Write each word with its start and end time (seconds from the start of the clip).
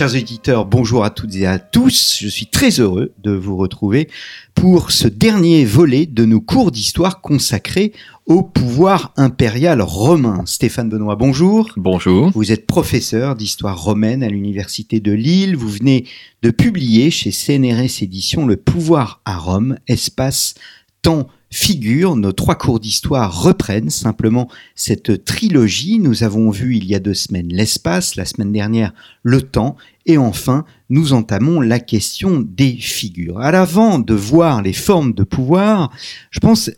Chers 0.00 0.14
auditeurs, 0.14 0.64
bonjour 0.64 1.04
à 1.04 1.10
toutes 1.10 1.34
et 1.34 1.44
à 1.44 1.58
tous. 1.58 2.16
Je 2.18 2.28
suis 2.28 2.46
très 2.46 2.80
heureux 2.80 3.12
de 3.22 3.32
vous 3.32 3.58
retrouver 3.58 4.08
pour 4.54 4.92
ce 4.92 5.06
dernier 5.06 5.66
volet 5.66 6.06
de 6.06 6.24
nos 6.24 6.40
cours 6.40 6.70
d'histoire 6.70 7.20
consacrés 7.20 7.92
au 8.24 8.42
pouvoir 8.42 9.12
impérial 9.18 9.82
romain. 9.82 10.42
Stéphane 10.46 10.88
Benoît, 10.88 11.16
bonjour. 11.16 11.68
Bonjour. 11.76 12.30
Vous 12.30 12.50
êtes 12.50 12.66
professeur 12.66 13.36
d'histoire 13.36 13.78
romaine 13.78 14.22
à 14.22 14.30
l'université 14.30 15.00
de 15.00 15.12
Lille. 15.12 15.54
Vous 15.54 15.68
venez 15.68 16.06
de 16.40 16.50
publier 16.50 17.10
chez 17.10 17.30
CNRS 17.30 18.02
Éditions 18.02 18.46
Le 18.46 18.56
pouvoir 18.56 19.20
à 19.26 19.36
Rome, 19.36 19.76
espace, 19.86 20.54
temps, 21.02 21.28
figure, 21.50 22.14
nos 22.14 22.32
trois 22.32 22.54
cours 22.54 22.78
d'histoire 22.78 23.42
reprennent 23.42 23.90
simplement 23.90 24.48
cette 24.76 25.24
trilogie. 25.24 25.98
Nous 25.98 26.22
avons 26.22 26.50
vu 26.50 26.76
il 26.76 26.84
y 26.84 26.94
a 26.94 27.00
deux 27.00 27.14
semaines 27.14 27.48
l'espace, 27.48 28.14
la 28.14 28.24
semaine 28.24 28.52
dernière 28.52 28.92
le 29.22 29.42
temps, 29.42 29.76
et 30.06 30.16
enfin 30.16 30.64
nous 30.88 31.12
entamons 31.12 31.60
la 31.60 31.80
question 31.80 32.40
des 32.40 32.76
figures. 32.76 33.40
À 33.40 33.50
l'avant 33.50 33.98
de 33.98 34.14
voir 34.14 34.62
les 34.62 34.72
formes 34.72 35.12
de 35.12 35.24
pouvoir, 35.24 35.90
je 36.30 36.38
pense, 36.38 36.70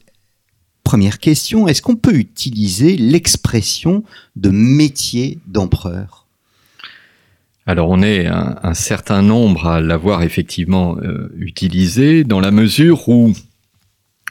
première 0.84 1.18
question, 1.18 1.68
est-ce 1.68 1.82
qu'on 1.82 1.96
peut 1.96 2.16
utiliser 2.16 2.96
l'expression 2.96 4.04
de 4.36 4.50
métier 4.50 5.38
d'empereur? 5.46 6.26
Alors 7.64 7.90
on 7.90 8.02
est 8.02 8.26
un, 8.26 8.74
certain 8.74 9.22
nombre 9.22 9.66
à 9.66 9.80
l'avoir 9.80 10.22
effectivement 10.24 10.96
euh, 10.98 11.32
utilisé 11.36 12.24
dans 12.24 12.40
la 12.40 12.50
mesure 12.50 13.08
où 13.08 13.32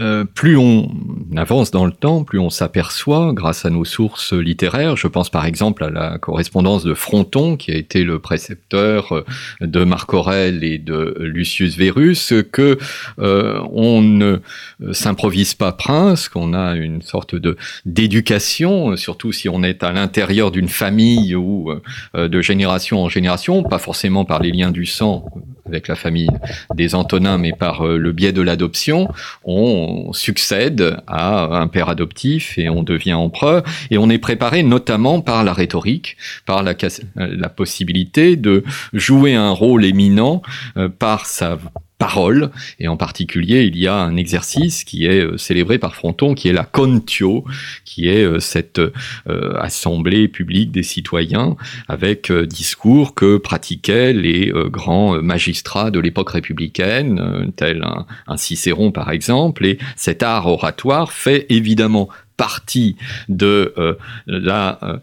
euh, 0.00 0.24
plus 0.24 0.56
on 0.56 0.90
avance 1.36 1.70
dans 1.70 1.84
le 1.84 1.92
temps, 1.92 2.24
plus 2.24 2.38
on 2.38 2.48
s'aperçoit, 2.48 3.32
grâce 3.34 3.66
à 3.66 3.70
nos 3.70 3.84
sources 3.84 4.32
littéraires, 4.32 4.96
je 4.96 5.06
pense 5.06 5.28
par 5.28 5.44
exemple 5.44 5.84
à 5.84 5.90
la 5.90 6.16
correspondance 6.16 6.82
de 6.82 6.94
Fronton, 6.94 7.58
qui 7.58 7.72
a 7.72 7.76
été 7.76 8.02
le 8.02 8.18
précepteur 8.18 9.12
euh, 9.12 9.24
de 9.60 9.84
Marc 9.84 10.14
Aurèle 10.14 10.64
et 10.64 10.78
de 10.78 11.14
Lucius 11.20 11.76
Verus, 11.76 12.32
que 12.50 12.78
euh, 13.18 13.60
on 13.70 14.00
ne 14.00 14.38
s'improvise 14.92 15.54
pas 15.54 15.72
prince, 15.72 16.30
qu'on 16.30 16.54
a 16.54 16.74
une 16.74 17.02
sorte 17.02 17.34
de 17.34 17.58
d'éducation, 17.84 18.96
surtout 18.96 19.30
si 19.30 19.50
on 19.50 19.62
est 19.62 19.84
à 19.84 19.92
l'intérieur 19.92 20.50
d'une 20.50 20.68
famille 20.68 21.34
ou 21.36 21.70
de 22.14 22.40
génération 22.40 23.02
en 23.02 23.08
génération, 23.08 23.62
pas 23.62 23.78
forcément 23.78 24.24
par 24.24 24.40
les 24.40 24.50
liens 24.50 24.70
du 24.70 24.86
sang 24.86 25.26
avec 25.66 25.88
la 25.88 25.94
famille 25.94 26.30
des 26.74 26.94
Antonins, 26.94 27.38
mais 27.38 27.52
par 27.52 27.86
le 27.86 28.12
biais 28.12 28.32
de 28.32 28.42
l'adoption, 28.42 29.08
on 29.44 29.81
on 29.82 30.12
succède 30.12 30.96
à 31.06 31.44
un 31.60 31.66
père 31.66 31.88
adoptif 31.88 32.58
et 32.58 32.68
on 32.68 32.82
devient 32.82 33.14
empereur. 33.14 33.62
Et 33.90 33.98
on 33.98 34.08
est 34.10 34.18
préparé 34.18 34.62
notamment 34.62 35.20
par 35.20 35.44
la 35.44 35.52
rhétorique, 35.52 36.16
par 36.46 36.62
la, 36.62 36.74
la 37.16 37.48
possibilité 37.48 38.36
de 38.36 38.64
jouer 38.92 39.34
un 39.34 39.50
rôle 39.50 39.84
éminent 39.84 40.42
euh, 40.76 40.88
par 40.88 41.26
sa 41.26 41.58
parole. 42.02 42.50
Et 42.80 42.88
en 42.88 42.96
particulier, 42.96 43.62
il 43.62 43.78
y 43.78 43.86
a 43.86 43.94
un 43.94 44.16
exercice 44.16 44.82
qui 44.82 45.06
est 45.06 45.24
euh, 45.24 45.38
célébré 45.38 45.78
par 45.78 45.94
Fronton, 45.94 46.34
qui 46.34 46.48
est 46.48 46.52
la 46.52 46.64
contio, 46.64 47.44
qui 47.84 48.08
est 48.08 48.24
euh, 48.24 48.40
cette 48.40 48.80
euh, 48.80 48.90
assemblée 49.60 50.26
publique 50.26 50.72
des 50.72 50.82
citoyens 50.82 51.54
avec 51.86 52.32
discours 52.32 53.14
que 53.14 53.36
pratiquaient 53.36 54.12
les 54.12 54.52
grands 54.66 55.22
magistrats 55.22 55.92
de 55.92 56.00
l'époque 56.00 56.30
républicaine, 56.30 57.52
tel 57.54 57.84
un, 57.84 58.06
un 58.26 58.36
Cicéron 58.36 58.90
par 58.90 59.10
exemple. 59.12 59.64
Et 59.64 59.78
cet 59.94 60.24
art 60.24 60.46
oratoire 60.46 61.12
fait 61.12 61.46
évidemment 61.50 62.08
partie 62.36 62.96
de 63.28 63.74
euh, 63.78 63.94
euh, 64.28 64.98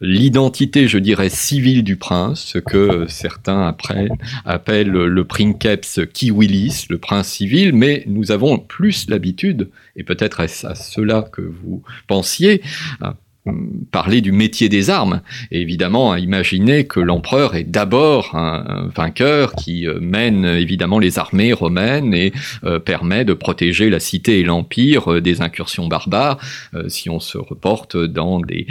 l'identité, 0.00 0.88
je 0.88 0.98
dirais, 0.98 1.28
civile 1.28 1.82
du 1.82 1.96
prince, 1.96 2.44
ce 2.44 2.58
que 2.58 3.06
certains 3.08 3.66
après 3.66 4.08
appellent 4.44 4.90
le 4.90 5.24
princeps 5.24 6.00
civilis, 6.12 6.86
le 6.90 6.98
prince 6.98 7.28
civil, 7.28 7.72
mais 7.72 8.04
nous 8.06 8.32
avons 8.32 8.58
plus 8.58 9.08
l'habitude, 9.08 9.70
et 9.96 10.04
peut-être 10.04 10.40
est-ce 10.40 10.66
à 10.66 10.74
cela 10.74 11.22
que 11.22 11.42
vous 11.42 11.82
pensiez, 12.06 12.62
parler 13.90 14.22
du 14.22 14.32
métier 14.32 14.68
des 14.68 14.88
armes. 14.88 15.20
Et 15.50 15.60
évidemment, 15.60 16.16
imaginer 16.16 16.84
que 16.84 17.00
l'empereur 17.00 17.54
est 17.54 17.64
d'abord 17.64 18.34
un, 18.34 18.88
vainqueur 18.94 19.52
qui 19.52 19.86
euh, 19.86 19.98
mène 20.00 20.44
évidemment 20.44 20.98
les 20.98 21.18
armées 21.18 21.52
romaines 21.52 22.14
et 22.14 22.32
euh, 22.64 22.78
permet 22.78 23.24
de 23.24 23.34
protéger 23.34 23.90
la 23.90 24.00
cité 24.00 24.40
et 24.40 24.44
l'empire 24.44 25.12
euh, 25.12 25.20
des 25.20 25.42
incursions 25.42 25.88
barbares, 25.88 26.38
si 26.88 27.10
on 27.10 27.20
se 27.20 27.38
reporte 27.38 27.96
dans 27.96 28.40
des 28.40 28.66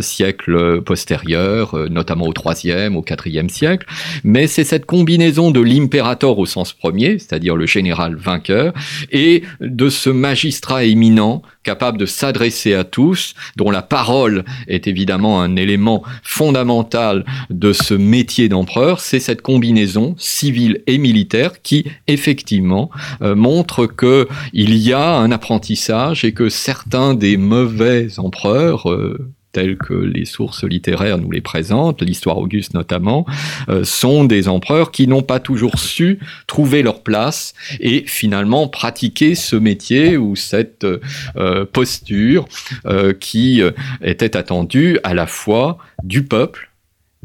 siècles 0.00 0.82
postérieurs, 0.82 1.74
notamment 1.90 2.26
au 2.26 2.32
troisième, 2.32 2.96
au 2.96 3.02
quatrième 3.02 3.48
siècle. 3.48 3.86
Mais 4.24 4.46
c'est 4.46 4.64
cette 4.64 4.86
combinaison 4.86 5.50
de 5.50 5.60
l'impérator 5.60 6.38
au 6.38 6.46
sens 6.46 6.72
premier, 6.72 7.18
c'est-à-dire 7.18 7.56
le 7.56 7.66
général 7.66 8.16
vainqueur, 8.16 8.72
et 9.10 9.42
de 9.60 9.88
ce 9.88 10.10
magistrat 10.10 10.84
éminent 10.84 11.42
capable 11.66 11.98
de 11.98 12.06
s'adresser 12.06 12.74
à 12.74 12.84
tous, 12.84 13.34
dont 13.56 13.72
la 13.72 13.82
parole 13.96 14.44
est 14.68 14.88
évidemment 14.88 15.40
un 15.40 15.56
élément 15.56 16.02
fondamental 16.22 17.24
de 17.48 17.72
ce 17.72 17.94
métier 17.94 18.50
d'empereur, 18.50 19.00
c'est 19.00 19.20
cette 19.20 19.40
combinaison 19.40 20.14
civile 20.18 20.82
et 20.86 20.98
militaire 20.98 21.62
qui 21.62 21.86
effectivement 22.06 22.90
euh, 23.22 23.34
montre 23.34 23.86
que 23.86 24.28
il 24.52 24.76
y 24.76 24.92
a 24.92 25.16
un 25.16 25.30
apprentissage 25.32 26.26
et 26.26 26.32
que 26.32 26.50
certains 26.50 27.14
des 27.14 27.38
mauvais 27.38 28.18
empereurs 28.18 28.90
euh, 28.90 29.32
tels 29.56 29.78
que 29.78 29.94
les 29.94 30.26
sources 30.26 30.64
littéraires 30.64 31.16
nous 31.16 31.30
les 31.30 31.40
présentent, 31.40 32.02
l'histoire 32.02 32.36
auguste 32.36 32.74
notamment, 32.74 33.24
euh, 33.70 33.84
sont 33.84 34.24
des 34.24 34.48
empereurs 34.48 34.90
qui 34.90 35.08
n'ont 35.08 35.22
pas 35.22 35.40
toujours 35.40 35.78
su 35.78 36.18
trouver 36.46 36.82
leur 36.82 37.02
place 37.02 37.54
et 37.80 38.04
finalement 38.06 38.68
pratiquer 38.68 39.34
ce 39.34 39.56
métier 39.56 40.18
ou 40.18 40.36
cette 40.36 40.84
euh, 40.84 41.64
posture 41.64 42.46
euh, 42.84 43.14
qui 43.14 43.62
était 44.02 44.36
attendue 44.36 44.98
à 45.04 45.14
la 45.14 45.26
fois 45.26 45.78
du 46.02 46.22
peuple 46.22 46.65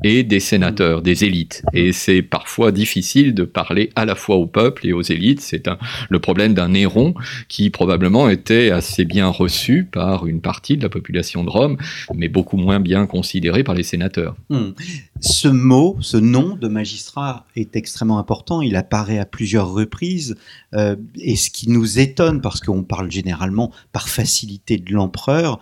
et 0.03 0.23
des 0.23 0.39
sénateurs, 0.39 1.01
des 1.01 1.23
élites. 1.25 1.63
Et 1.73 1.91
c'est 1.91 2.21
parfois 2.21 2.71
difficile 2.71 3.33
de 3.33 3.43
parler 3.43 3.91
à 3.95 4.05
la 4.05 4.15
fois 4.15 4.35
au 4.35 4.47
peuple 4.47 4.87
et 4.87 4.93
aux 4.93 5.01
élites. 5.01 5.41
C'est 5.41 5.69
le 6.09 6.19
problème 6.19 6.53
d'un 6.53 6.69
Néron 6.69 7.13
qui 7.47 7.69
probablement 7.69 8.29
était 8.29 8.71
assez 8.71 9.05
bien 9.05 9.27
reçu 9.27 9.85
par 9.85 10.25
une 10.25 10.41
partie 10.41 10.77
de 10.77 10.83
la 10.83 10.89
population 10.89 11.43
de 11.43 11.49
Rome, 11.49 11.77
mais 12.15 12.29
beaucoup 12.29 12.57
moins 12.57 12.79
bien 12.79 13.05
considéré 13.05 13.63
par 13.63 13.75
les 13.75 13.83
sénateurs. 13.83 14.35
Hmm. 14.49 14.71
Ce 15.19 15.47
mot, 15.47 15.97
ce 16.01 16.17
nom 16.17 16.55
de 16.55 16.67
magistrat 16.67 17.45
est 17.55 17.75
extrêmement 17.75 18.17
important. 18.17 18.61
Il 18.61 18.75
apparaît 18.75 19.19
à 19.19 19.25
plusieurs 19.25 19.71
reprises. 19.71 20.35
Euh, 20.73 20.95
et 21.15 21.35
ce 21.35 21.51
qui 21.51 21.69
nous 21.69 21.99
étonne, 21.99 22.41
parce 22.41 22.59
qu'on 22.59 22.83
parle 22.83 23.11
généralement 23.11 23.71
par 23.91 24.09
facilité 24.09 24.77
de 24.77 24.93
l'empereur, 24.93 25.59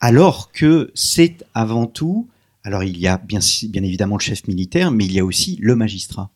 alors 0.00 0.52
que 0.52 0.90
c'est 0.94 1.46
avant 1.54 1.86
tout 1.86 2.28
alors 2.64 2.84
il 2.84 2.96
y 2.98 3.06
a 3.06 3.18
bien, 3.18 3.40
évidemment 3.74 4.16
le 4.16 4.22
chef 4.22 4.46
militaire, 4.46 4.90
mais 4.90 5.04
il 5.04 5.12
y 5.12 5.20
a 5.20 5.24
aussi 5.24 5.58
le 5.60 5.74
magistrat. 5.76 6.30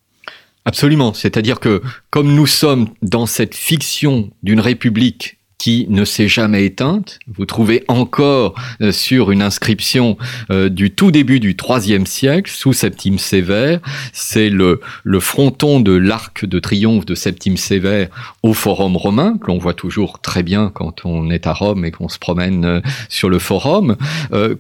Absolument. 0.65 1.15
C'est-à-dire 1.15 1.61
que 1.61 1.83
comme 2.11 2.35
nous 2.35 2.47
sommes 2.47 2.89
dans 3.03 3.27
cette 3.27 3.55
fiction 3.55 4.31
d'une 4.43 4.61
république 4.61 5.39
qui 5.59 5.87
ne 5.89 6.05
s'est 6.05 6.28
jamais 6.28 6.67
éteinte. 6.67 7.19
Vous 7.27 7.47
trouvez 7.47 7.83
encore 7.89 8.54
euh, 8.83 8.92
sur 8.92 9.31
une 9.31 9.42
inscription 9.42 10.19
euh, 10.51 10.69
du 10.69 10.91
tout 10.91 11.10
début 11.10 11.41
du 11.41 11.57
IIIe 11.57 12.07
siècle, 12.07 12.51
sous 12.51 12.72
Septime 12.72 13.19
Sévère, 13.19 13.81
c'est 14.13 14.51
le, 14.51 14.81
le 15.03 15.21
fronton 15.21 15.81
de 15.81 15.92
l'arc 15.92 16.45
de 16.45 16.59
triomphe 16.59 17.07
de 17.07 17.15
Septime 17.15 17.57
Sévère 17.57 18.09
au 18.42 18.53
Forum 18.53 18.97
romain, 18.97 19.39
que 19.41 19.47
l'on 19.47 19.59
voit 19.59 19.75
toujours 19.75 20.21
très 20.21 20.42
bien 20.42 20.71
quand 20.75 21.07
on 21.07 21.31
est 21.31 21.47
à 21.47 21.53
Rome 21.53 21.84
et 21.84 21.91
qu'on 21.91 22.09
se 22.09 22.19
promène 22.19 22.65
euh, 22.65 22.81
sur 23.09 23.28
le 23.28 23.39
Forum, 23.39 23.97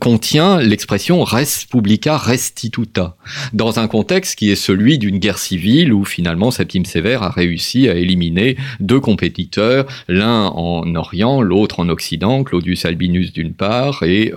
contient 0.00 0.58
l'expression 0.60 1.22
res 1.22 1.66
publica 1.70 2.16
restituta, 2.16 3.16
dans 3.52 3.78
un 3.78 3.88
contexte 3.88 4.36
qui 4.36 4.50
est 4.50 4.56
celui 4.56 4.98
d'une 4.98 5.18
guerre 5.18 5.38
civile 5.38 5.92
où 5.92 6.04
finalement 6.04 6.50
Septime 6.50 6.84
Sévère 6.84 7.22
a 7.22 7.30
réussi 7.30 7.88
à 7.88 7.94
éliminer 7.94 8.56
deux 8.80 9.00
compétiteurs, 9.00 9.86
l'un 10.08 10.46
en 10.46 10.85
en 10.86 10.94
Orient, 10.94 11.42
l'autre 11.42 11.80
en 11.80 11.88
Occident, 11.88 12.44
Claudius 12.44 12.84
Albinus 12.84 13.32
d'une 13.32 13.52
part, 13.52 14.02
et 14.02 14.32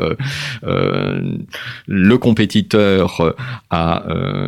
le 1.87 2.17
compétiteur 2.17 3.35
à, 3.69 4.03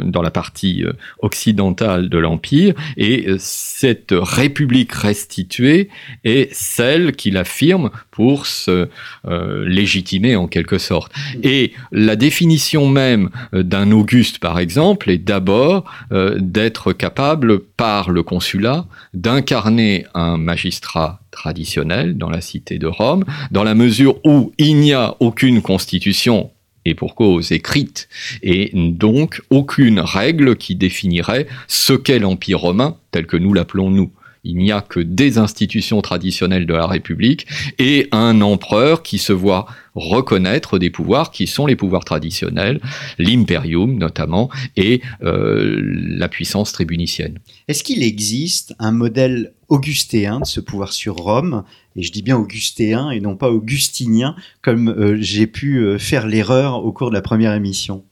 dans 0.05 0.21
la 0.21 0.31
partie 0.31 0.83
occidentale 1.19 2.09
de 2.09 2.17
l'Empire, 2.17 2.73
et 2.97 3.27
cette 3.37 4.13
république 4.13 4.91
restituée 4.93 5.89
est 6.23 6.53
celle 6.53 7.13
qu'il 7.13 7.37
affirme 7.37 7.91
pour 8.11 8.45
se 8.45 8.87
légitimer 9.25 10.35
en 10.35 10.47
quelque 10.47 10.77
sorte. 10.77 11.13
Et 11.43 11.73
la 11.91 12.15
définition 12.15 12.87
même 12.87 13.29
d'un 13.53 13.91
Auguste, 13.91 14.39
par 14.39 14.59
exemple, 14.59 15.09
est 15.09 15.17
d'abord 15.17 15.85
d'être 16.11 16.93
capable 16.93 17.59
par 17.59 18.09
le 18.09 18.23
consulat 18.23 18.85
d'incarner 19.13 20.05
un 20.13 20.37
magistrat 20.37 21.19
traditionnel 21.31 22.17
dans 22.17 22.29
la 22.29 22.41
cité 22.41 22.77
de 22.77 22.87
Rome, 22.87 23.25
dans 23.51 23.63
la 23.63 23.75
mesure 23.75 24.19
où 24.25 24.51
il 24.57 24.75
n'y 24.75 24.93
a 24.93 25.15
aucune 25.19 25.61
constitution 25.61 26.51
et 26.85 26.95
pour 26.95 27.15
cause 27.15 27.51
écrite, 27.51 28.09
et 28.41 28.71
donc 28.73 29.41
aucune 29.49 29.99
règle 29.99 30.55
qui 30.55 30.75
définirait 30.75 31.47
ce 31.67 31.93
qu'est 31.93 32.19
l'Empire 32.19 32.59
romain 32.59 32.97
tel 33.11 33.27
que 33.27 33.37
nous 33.37 33.53
l'appelons 33.53 33.91
nous. 33.91 34.11
Il 34.43 34.57
n'y 34.57 34.71
a 34.71 34.81
que 34.81 34.99
des 34.99 35.37
institutions 35.37 36.01
traditionnelles 36.01 36.65
de 36.65 36.73
la 36.73 36.87
République 36.87 37.45
et 37.77 38.07
un 38.11 38.41
empereur 38.41 39.03
qui 39.03 39.19
se 39.19 39.33
voit 39.33 39.67
reconnaître 39.93 40.79
des 40.79 40.89
pouvoirs 40.89 41.31
qui 41.31 41.47
sont 41.47 41.65
les 41.65 41.75
pouvoirs 41.75 42.05
traditionnels, 42.05 42.79
l'imperium 43.19 43.97
notamment, 43.97 44.49
et 44.77 45.01
euh, 45.23 45.79
la 45.83 46.27
puissance 46.27 46.71
tribunicienne. 46.71 47.39
Est-ce 47.67 47.83
qu'il 47.83 48.03
existe 48.03 48.73
un 48.79 48.91
modèle 48.91 49.53
augustéen 49.67 50.39
de 50.39 50.45
ce 50.45 50.59
pouvoir 50.59 50.93
sur 50.93 51.15
Rome? 51.15 51.63
Et 51.95 52.03
je 52.03 52.11
dis 52.11 52.21
bien 52.21 52.37
augustéen 52.37 53.11
et 53.11 53.19
non 53.19 53.35
pas 53.35 53.49
augustinien, 53.49 54.35
comme 54.61 54.89
euh, 54.89 55.17
j'ai 55.19 55.45
pu 55.45 55.77
euh, 55.77 55.97
faire 55.99 56.25
l'erreur 56.25 56.83
au 56.85 56.91
cours 56.91 57.09
de 57.09 57.15
la 57.15 57.21
première 57.21 57.53
émission. 57.53 58.03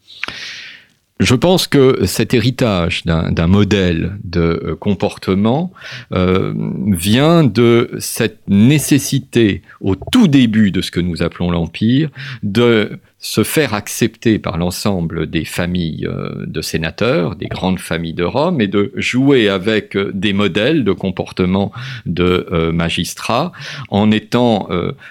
Je 1.20 1.36
pense 1.36 1.68
que 1.68 2.06
cet 2.06 2.34
héritage 2.34 3.04
d'un 3.04 3.48
modèle 3.48 4.18
de 4.24 4.40
euh, 4.40 4.76
comportement 4.78 5.74
euh, 6.14 6.54
vient 6.88 7.44
de 7.44 7.92
cette 8.00 8.40
nécessité 8.48 9.62
au 9.82 9.96
tout 9.96 10.30
début 10.30 10.72
de 10.72 10.80
ce 10.80 10.92
que 10.92 11.02
nous 11.02 11.22
appelons 11.22 11.52
l'Empire 11.52 12.10
de 12.42 13.00
se 13.18 13.44
faire 13.44 13.74
accepter 13.74 14.40
par 14.40 14.58
l'ensemble 14.58 15.30
des 15.30 15.44
familles 15.44 16.08
euh, 16.08 16.46
de 16.48 16.62
sénateurs, 16.62 17.36
des 17.36 17.48
grandes 17.48 17.80
familles 17.80 18.14
de 18.14 18.24
Rome, 18.24 18.62
et 18.62 18.68
de 18.68 18.94
jouer 18.96 19.50
avec 19.50 19.98
des 19.98 20.32
modèles 20.32 20.86
de 20.86 20.94
comportement 20.94 21.74
de 22.06 22.72
magistrats, 22.72 23.52
en 23.90 24.10
étant 24.12 24.70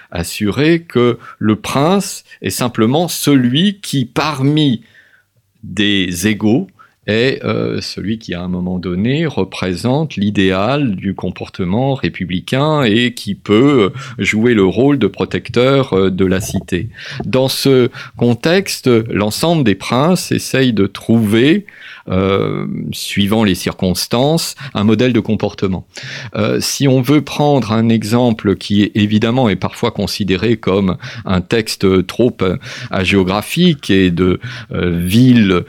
assuré 0.09 0.81
que 0.81 1.19
le 1.37 1.55
prince 1.55 2.23
est 2.41 2.49
simplement 2.49 3.07
celui 3.07 3.79
qui, 3.79 4.05
parmi 4.05 4.81
des 5.63 6.27
égaux 6.27 6.67
est 7.07 7.43
euh, 7.43 7.81
celui 7.81 8.19
qui, 8.19 8.33
à 8.33 8.41
un 8.41 8.47
moment 8.47 8.77
donné, 8.77 9.25
représente 9.25 10.15
l'idéal 10.15 10.95
du 10.95 11.15
comportement 11.15 11.93
républicain 11.95 12.83
et 12.83 13.13
qui 13.13 13.35
peut 13.35 13.91
euh, 13.91 14.23
jouer 14.23 14.53
le 14.53 14.63
rôle 14.63 14.99
de 14.99 15.07
protecteur 15.07 15.93
euh, 15.93 16.11
de 16.11 16.25
la 16.25 16.41
cité. 16.41 16.89
Dans 17.25 17.47
ce 17.47 17.89
contexte, 18.17 18.87
l'ensemble 18.87 19.63
des 19.63 19.75
princes 19.75 20.31
essayent 20.31 20.73
de 20.73 20.87
trouver 20.87 21.65
suivant 22.91 23.43
les 23.43 23.53
circonstances, 23.53 24.55
un 24.73 24.83
modèle 24.83 25.13
de 25.13 25.19
comportement. 25.19 25.85
Si 26.59 26.87
on 26.87 27.01
veut 27.01 27.21
prendre 27.21 27.71
un 27.71 27.87
exemple 27.87 28.55
qui 28.55 28.81
est 28.81 28.91
évidemment 28.95 29.47
est 29.47 29.55
parfois 29.55 29.91
considéré 29.91 30.57
comme 30.57 30.97
un 31.25 31.41
texte 31.41 32.07
trop 32.07 32.35
agéographique 32.89 33.91
et 33.91 34.09
de 34.09 34.39
ville 34.71 35.65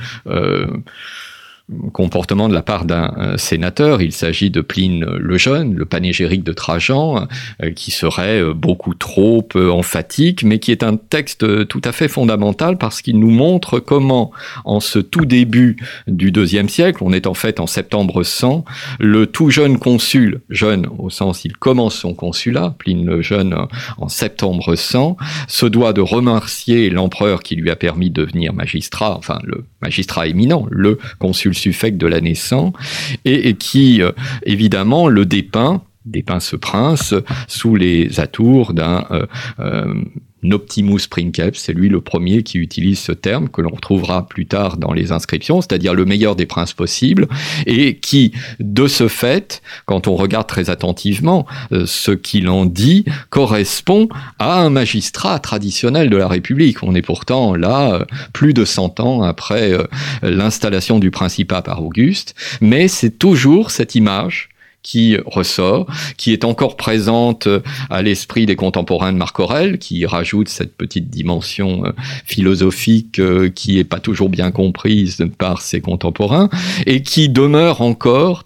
comportement 1.92 2.48
de 2.48 2.54
la 2.54 2.62
part 2.62 2.84
d'un 2.84 3.14
euh, 3.18 3.36
sénateur. 3.36 4.02
Il 4.02 4.12
s'agit 4.12 4.50
de 4.50 4.60
Pline 4.60 5.04
le 5.04 5.38
Jeune, 5.38 5.74
le 5.74 5.84
panégyrique 5.84 6.44
de 6.44 6.52
Trajan, 6.52 7.26
euh, 7.62 7.70
qui 7.72 7.90
serait 7.90 8.40
euh, 8.40 8.54
beaucoup 8.54 8.94
trop 8.94 9.46
emphatique, 9.54 10.42
mais 10.44 10.58
qui 10.58 10.70
est 10.72 10.82
un 10.82 10.96
texte 10.96 11.66
tout 11.68 11.80
à 11.84 11.92
fait 11.92 12.08
fondamental 12.08 12.78
parce 12.78 13.02
qu'il 13.02 13.18
nous 13.18 13.30
montre 13.30 13.80
comment, 13.80 14.30
en 14.64 14.80
ce 14.80 14.98
tout 14.98 15.24
début 15.24 15.76
du 16.06 16.32
deuxième 16.32 16.68
siècle, 16.68 17.02
on 17.02 17.12
est 17.12 17.26
en 17.26 17.34
fait 17.34 17.60
en 17.60 17.66
septembre 17.66 18.22
100, 18.22 18.64
le 18.98 19.26
tout 19.26 19.50
jeune 19.50 19.78
consul, 19.78 20.40
jeune 20.50 20.86
au 20.98 21.10
sens 21.10 21.44
il 21.44 21.56
commence 21.56 21.94
son 21.94 22.14
consulat, 22.14 22.74
Pline 22.78 23.06
le 23.06 23.22
Jeune 23.22 23.56
en 23.98 24.08
septembre 24.08 24.74
100, 24.74 25.16
se 25.48 25.66
doit 25.66 25.92
de 25.92 26.00
remercier 26.00 26.90
l'empereur 26.90 27.42
qui 27.42 27.56
lui 27.56 27.70
a 27.70 27.76
permis 27.76 28.10
de 28.10 28.24
devenir 28.24 28.52
magistrat, 28.52 29.16
enfin 29.16 29.38
le 29.44 29.64
magistrat 29.82 30.26
éminent, 30.26 30.66
le 30.70 30.98
consul 31.18 31.54
suffect 31.54 31.96
de 31.96 32.06
la 32.06 32.20
naissance, 32.20 32.72
et, 33.24 33.54
qui, 33.54 34.02
euh, 34.02 34.12
évidemment, 34.44 35.08
le 35.08 35.24
dépeint 35.26 35.82
dépeint 36.06 36.40
ce 36.40 36.56
prince 36.56 37.14
sous 37.46 37.76
les 37.76 38.20
atours 38.20 38.72
d'un 38.72 39.06
euh, 39.10 39.26
euh, 39.60 39.94
Optimus 40.50 41.00
Princeps, 41.08 41.58
c'est 41.58 41.72
lui 41.72 41.88
le 41.88 42.00
premier 42.00 42.42
qui 42.42 42.58
utilise 42.58 42.98
ce 42.98 43.12
terme 43.12 43.48
que 43.48 43.60
l'on 43.60 43.70
retrouvera 43.70 44.26
plus 44.26 44.46
tard 44.46 44.76
dans 44.76 44.92
les 44.92 45.12
inscriptions, 45.12 45.60
c'est-à-dire 45.60 45.94
le 45.94 46.04
meilleur 46.04 46.36
des 46.36 46.46
princes 46.46 46.72
possibles, 46.72 47.28
et 47.66 47.96
qui, 47.96 48.32
de 48.58 48.86
ce 48.86 49.08
fait, 49.08 49.62
quand 49.86 50.08
on 50.08 50.16
regarde 50.16 50.46
très 50.46 50.70
attentivement 50.70 51.46
euh, 51.72 51.84
ce 51.86 52.10
qu'il 52.10 52.48
en 52.48 52.64
dit, 52.64 53.04
correspond 53.30 54.08
à 54.38 54.60
un 54.60 54.70
magistrat 54.70 55.38
traditionnel 55.38 56.10
de 56.10 56.16
la 56.16 56.28
République. 56.28 56.82
On 56.82 56.94
est 56.94 57.02
pourtant 57.02 57.54
là 57.54 57.94
euh, 57.94 58.04
plus 58.32 58.54
de 58.54 58.64
100 58.64 59.00
ans 59.00 59.22
après 59.22 59.72
euh, 59.72 59.84
l'installation 60.22 60.98
du 60.98 61.10
principat 61.10 61.62
par 61.62 61.82
Auguste, 61.82 62.34
mais 62.60 62.88
c'est 62.88 63.18
toujours 63.18 63.70
cette 63.70 63.94
image 63.94 64.50
qui 64.82 65.16
ressort, 65.26 65.86
qui 66.16 66.32
est 66.32 66.44
encore 66.44 66.76
présente 66.76 67.46
euh, 67.46 67.60
à 67.90 68.02
l'esprit 68.02 68.46
des 68.46 68.56
contemporains 68.56 69.12
de 69.12 69.18
Marc 69.18 69.38
Aurèle, 69.38 69.78
qui 69.78 70.06
rajoute 70.06 70.48
cette 70.48 70.76
petite 70.76 71.10
dimension 71.10 71.84
euh, 71.84 71.92
philosophique 72.24 73.18
euh, 73.18 73.50
qui 73.50 73.78
est 73.78 73.84
pas 73.84 74.00
toujours 74.00 74.28
bien 74.28 74.50
comprise 74.50 75.24
par 75.38 75.60
ses 75.60 75.80
contemporains, 75.80 76.48
et 76.86 77.02
qui 77.02 77.28
demeure 77.28 77.82
encore 77.82 78.44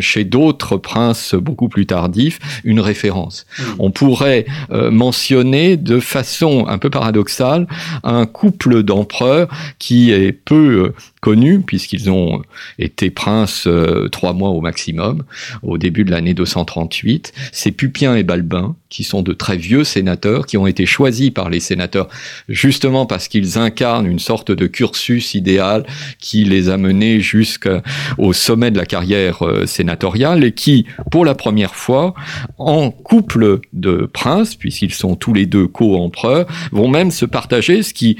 chez 0.00 0.24
d'autres 0.24 0.76
princes 0.76 1.34
beaucoup 1.34 1.68
plus 1.68 1.86
tardifs, 1.86 2.38
une 2.64 2.80
référence. 2.80 3.46
Hmm. 3.58 3.62
On 3.78 3.90
pourrait 3.90 4.46
mentionner 4.70 5.76
de 5.76 6.00
façon 6.00 6.66
un 6.68 6.78
peu 6.78 6.90
paradoxale 6.90 7.66
un 8.02 8.26
couple 8.26 8.82
d'empereurs 8.82 9.48
qui 9.78 10.10
est 10.10 10.32
peu 10.32 10.92
connus, 11.24 11.60
puisqu'ils 11.60 12.10
ont 12.10 12.42
été 12.78 13.08
princes 13.08 13.66
euh, 13.66 14.08
trois 14.08 14.34
mois 14.34 14.50
au 14.50 14.60
maximum, 14.60 15.22
au 15.62 15.78
début 15.78 16.04
de 16.04 16.10
l'année 16.10 16.34
238. 16.34 17.32
C'est 17.50 17.70
Pupien 17.70 18.14
et 18.14 18.22
Balbin, 18.22 18.76
qui 18.94 19.02
sont 19.02 19.22
de 19.22 19.32
très 19.32 19.56
vieux 19.56 19.82
sénateurs, 19.82 20.46
qui 20.46 20.56
ont 20.56 20.68
été 20.68 20.86
choisis 20.86 21.30
par 21.30 21.50
les 21.50 21.58
sénateurs 21.58 22.06
justement 22.48 23.06
parce 23.06 23.26
qu'ils 23.26 23.58
incarnent 23.58 24.06
une 24.06 24.20
sorte 24.20 24.52
de 24.52 24.68
cursus 24.68 25.34
idéal 25.34 25.84
qui 26.20 26.44
les 26.44 26.68
a 26.68 26.76
menés 26.76 27.18
jusqu'au 27.18 28.32
sommet 28.32 28.70
de 28.70 28.78
la 28.78 28.86
carrière 28.86 29.44
euh, 29.44 29.66
sénatoriale 29.66 30.44
et 30.44 30.52
qui, 30.52 30.86
pour 31.10 31.24
la 31.24 31.34
première 31.34 31.74
fois, 31.74 32.14
en 32.58 32.92
couple 32.92 33.60
de 33.72 34.08
princes, 34.12 34.54
puisqu'ils 34.54 34.94
sont 34.94 35.16
tous 35.16 35.34
les 35.34 35.46
deux 35.46 35.66
co-empereurs, 35.66 36.46
vont 36.70 36.88
même 36.88 37.10
se 37.10 37.24
partager 37.24 37.82
ce 37.82 37.94
qui 37.94 38.16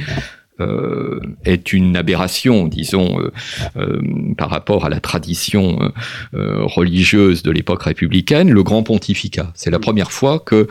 euh, 0.60 1.18
est 1.44 1.72
une 1.72 1.96
aberration, 1.96 2.68
disons, 2.68 3.18
euh, 3.18 3.32
euh, 3.76 4.00
par 4.38 4.50
rapport 4.50 4.84
à 4.84 4.88
la 4.88 5.00
tradition 5.00 5.78
religieuse 6.32 7.42
de 7.42 7.50
l'époque 7.50 7.82
républicaine, 7.82 8.50
le 8.50 8.62
grand 8.62 8.84
pontificat. 8.84 9.50
C'est 9.54 9.70
la 9.70 9.80
première 9.80 10.12
fois 10.12 10.38
que 10.38 10.68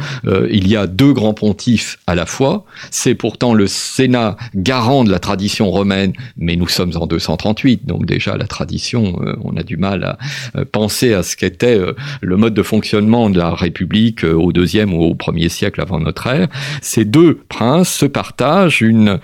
il 0.49 0.67
y 0.67 0.75
a 0.75 0.87
deux 0.87 1.13
grands 1.13 1.33
pontifes 1.33 1.99
à 2.07 2.15
la 2.15 2.25
fois. 2.25 2.65
C'est 2.91 3.15
pourtant 3.15 3.53
le 3.53 3.67
Sénat 3.67 4.37
garant 4.55 5.03
de 5.03 5.11
la 5.11 5.19
tradition 5.19 5.69
romaine, 5.69 6.13
mais 6.37 6.55
nous 6.55 6.67
sommes 6.67 6.93
en 6.95 7.05
238, 7.05 7.85
donc 7.85 8.05
déjà 8.05 8.37
la 8.37 8.47
tradition, 8.47 9.19
on 9.43 9.55
a 9.57 9.63
du 9.63 9.77
mal 9.77 10.03
à 10.03 10.65
penser 10.65 11.13
à 11.13 11.23
ce 11.23 11.35
qu'était 11.35 11.79
le 12.21 12.37
mode 12.37 12.53
de 12.53 12.63
fonctionnement 12.63 13.29
de 13.29 13.37
la 13.37 13.53
République 13.53 14.23
au 14.23 14.51
deuxième 14.51 14.93
ou 14.93 15.03
au 15.03 15.15
premier 15.15 15.49
siècle 15.49 15.81
avant 15.81 15.99
notre 15.99 16.27
ère. 16.27 16.47
Ces 16.81 17.05
deux 17.05 17.39
princes 17.49 17.93
se 17.93 18.05
partagent 18.05 18.81
une 18.81 19.19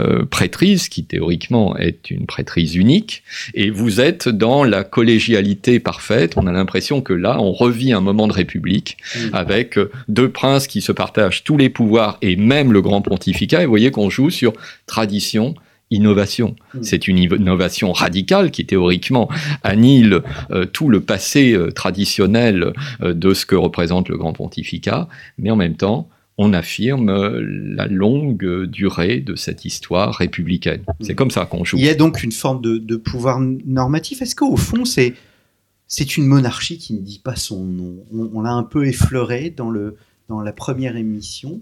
euh, 0.00 0.24
prêtrise 0.24 0.88
qui 0.88 1.04
théoriquement 1.04 1.76
est 1.76 2.10
une 2.10 2.26
prêtrise 2.26 2.74
unique, 2.74 3.22
et 3.54 3.70
vous 3.70 4.00
êtes 4.00 4.28
dans 4.28 4.64
la 4.64 4.84
collégialité 4.84 5.80
parfaite. 5.80 6.34
On 6.36 6.46
a 6.46 6.52
l'impression 6.52 7.00
que 7.00 7.12
là, 7.12 7.40
on 7.40 7.52
revit 7.52 7.92
un 7.92 8.00
moment 8.00 8.26
de 8.26 8.32
république 8.32 8.96
mmh. 9.14 9.18
avec 9.32 9.78
euh, 9.78 9.90
deux 10.08 10.30
princes 10.30 10.66
qui 10.66 10.80
se 10.80 10.92
partagent 10.92 11.44
tous 11.44 11.56
les 11.56 11.68
pouvoirs 11.68 12.18
et 12.22 12.36
même 12.36 12.72
le 12.72 12.82
grand 12.82 13.02
pontificat. 13.02 13.62
Et 13.62 13.64
vous 13.66 13.70
voyez 13.70 13.90
qu'on 13.90 14.10
joue 14.10 14.30
sur 14.30 14.52
tradition 14.86 15.54
innovation. 15.90 16.54
C'est 16.82 17.08
une 17.08 17.18
innovation 17.18 17.92
radicale 17.92 18.50
qui 18.50 18.64
théoriquement 18.64 19.28
annihile 19.62 20.22
euh, 20.50 20.64
tout 20.64 20.88
le 20.88 21.00
passé 21.00 21.52
euh, 21.52 21.72
traditionnel 21.72 22.72
euh, 23.02 23.12
de 23.12 23.34
ce 23.34 23.44
que 23.44 23.56
représente 23.56 24.08
le 24.08 24.16
grand 24.16 24.32
pontificat, 24.32 25.08
mais 25.38 25.50
en 25.50 25.56
même 25.56 25.74
temps, 25.74 26.08
on 26.42 26.54
affirme 26.54 27.10
euh, 27.10 27.42
la 27.80 27.86
longue 27.86 28.64
durée 28.64 29.20
de 29.20 29.34
cette 29.36 29.66
histoire 29.66 30.14
républicaine. 30.14 30.82
C'est 31.00 31.12
Mm. 31.12 31.16
comme 31.16 31.30
ça 31.30 31.44
qu'on 31.44 31.64
joue. 31.64 31.76
Il 31.76 31.84
y 31.84 31.88
a 31.90 31.94
donc 31.94 32.22
une 32.22 32.32
forme 32.32 32.62
de, 32.62 32.78
de 32.78 32.96
pouvoir 32.96 33.40
normatif. 33.40 34.22
Est-ce 34.22 34.34
qu'au 34.34 34.56
fond, 34.56 34.84
c'est 34.86 35.12
c'est 35.86 36.16
une 36.16 36.26
monarchie 36.26 36.78
qui 36.78 36.94
ne 36.94 37.00
dit 37.00 37.20
pas 37.22 37.36
son 37.36 37.64
nom? 37.64 37.94
On, 38.14 38.30
on 38.32 38.40
l'a 38.42 38.52
un 38.52 38.62
peu 38.62 38.86
effleuré 38.86 39.50
dans, 39.50 39.70
le, 39.70 39.96
dans 40.28 40.40
la 40.40 40.52
première 40.52 40.96
émission. 40.96 41.60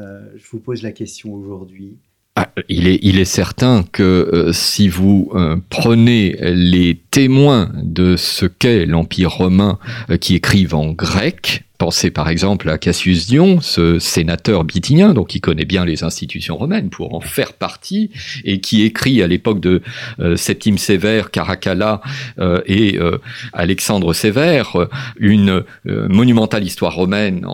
Euh, 0.00 0.20
je 0.36 0.44
vous 0.50 0.58
pose 0.58 0.82
la 0.82 0.92
question 0.92 1.32
aujourd'hui. 1.34 1.96
Ah, 2.38 2.50
il, 2.68 2.86
est, 2.88 2.98
il 3.02 3.18
est 3.18 3.24
certain 3.42 3.84
que 3.92 4.02
euh, 4.02 4.52
si 4.52 4.88
vous 4.88 5.30
euh, 5.34 5.56
prenez 5.70 6.36
les 6.52 6.94
témoins 7.16 7.70
de 7.82 8.14
ce 8.18 8.44
qu'est 8.44 8.84
l'Empire 8.84 9.30
romain 9.30 9.78
euh, 10.10 10.18
qui 10.18 10.34
écrivent 10.34 10.74
en 10.74 10.92
grec, 10.92 11.64
pensez 11.76 12.10
par 12.10 12.28
exemple 12.28 12.68
à 12.70 12.78
Cassius 12.78 13.26
Dion, 13.26 13.60
ce 13.60 13.98
sénateur 13.98 14.64
bithynien, 14.64 15.14
donc 15.14 15.28
qui 15.28 15.40
connaît 15.40 15.64
bien 15.64 15.84
les 15.84 16.04
institutions 16.04 16.56
romaines 16.56 16.90
pour 16.90 17.14
en 17.14 17.20
faire 17.20 17.52
partie, 17.52 18.10
et 18.44 18.60
qui 18.60 18.82
écrit 18.82 19.22
à 19.22 19.26
l'époque 19.26 19.60
de 19.60 19.82
euh, 20.20 20.36
Septime 20.36 20.78
Sévère, 20.78 21.30
Caracalla 21.30 22.00
euh, 22.38 22.60
et 22.66 22.98
euh, 22.98 23.18
Alexandre 23.52 24.12
Sévère 24.12 24.88
une 25.18 25.62
monumentale 25.84 26.64
histoire 26.64 26.94
romaine 26.94 27.46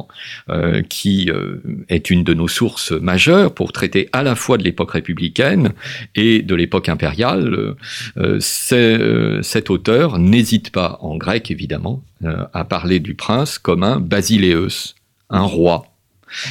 qui 0.88 1.30
est 1.88 2.10
une 2.10 2.24
de 2.24 2.34
nos 2.34 2.48
sources 2.48 2.92
majeures 2.92 3.54
pour 3.54 3.72
traiter 3.72 4.08
à 4.12 4.22
la 4.22 4.34
fois 4.34 4.58
de 4.58 4.64
l'époque 4.64 4.92
républicaine 4.92 5.72
et 6.14 6.42
de 6.42 6.54
l'époque 6.54 6.88
impériale. 6.88 7.74
Cet 9.52 9.68
auteur 9.68 10.18
n'hésite 10.18 10.70
pas, 10.70 10.96
en 11.02 11.18
grec 11.18 11.50
évidemment, 11.50 12.02
euh, 12.24 12.46
à 12.54 12.64
parler 12.64 13.00
du 13.00 13.14
prince 13.14 13.58
comme 13.58 13.82
un 13.82 14.00
basileus, 14.00 14.94
un 15.28 15.42
roi. 15.42 15.84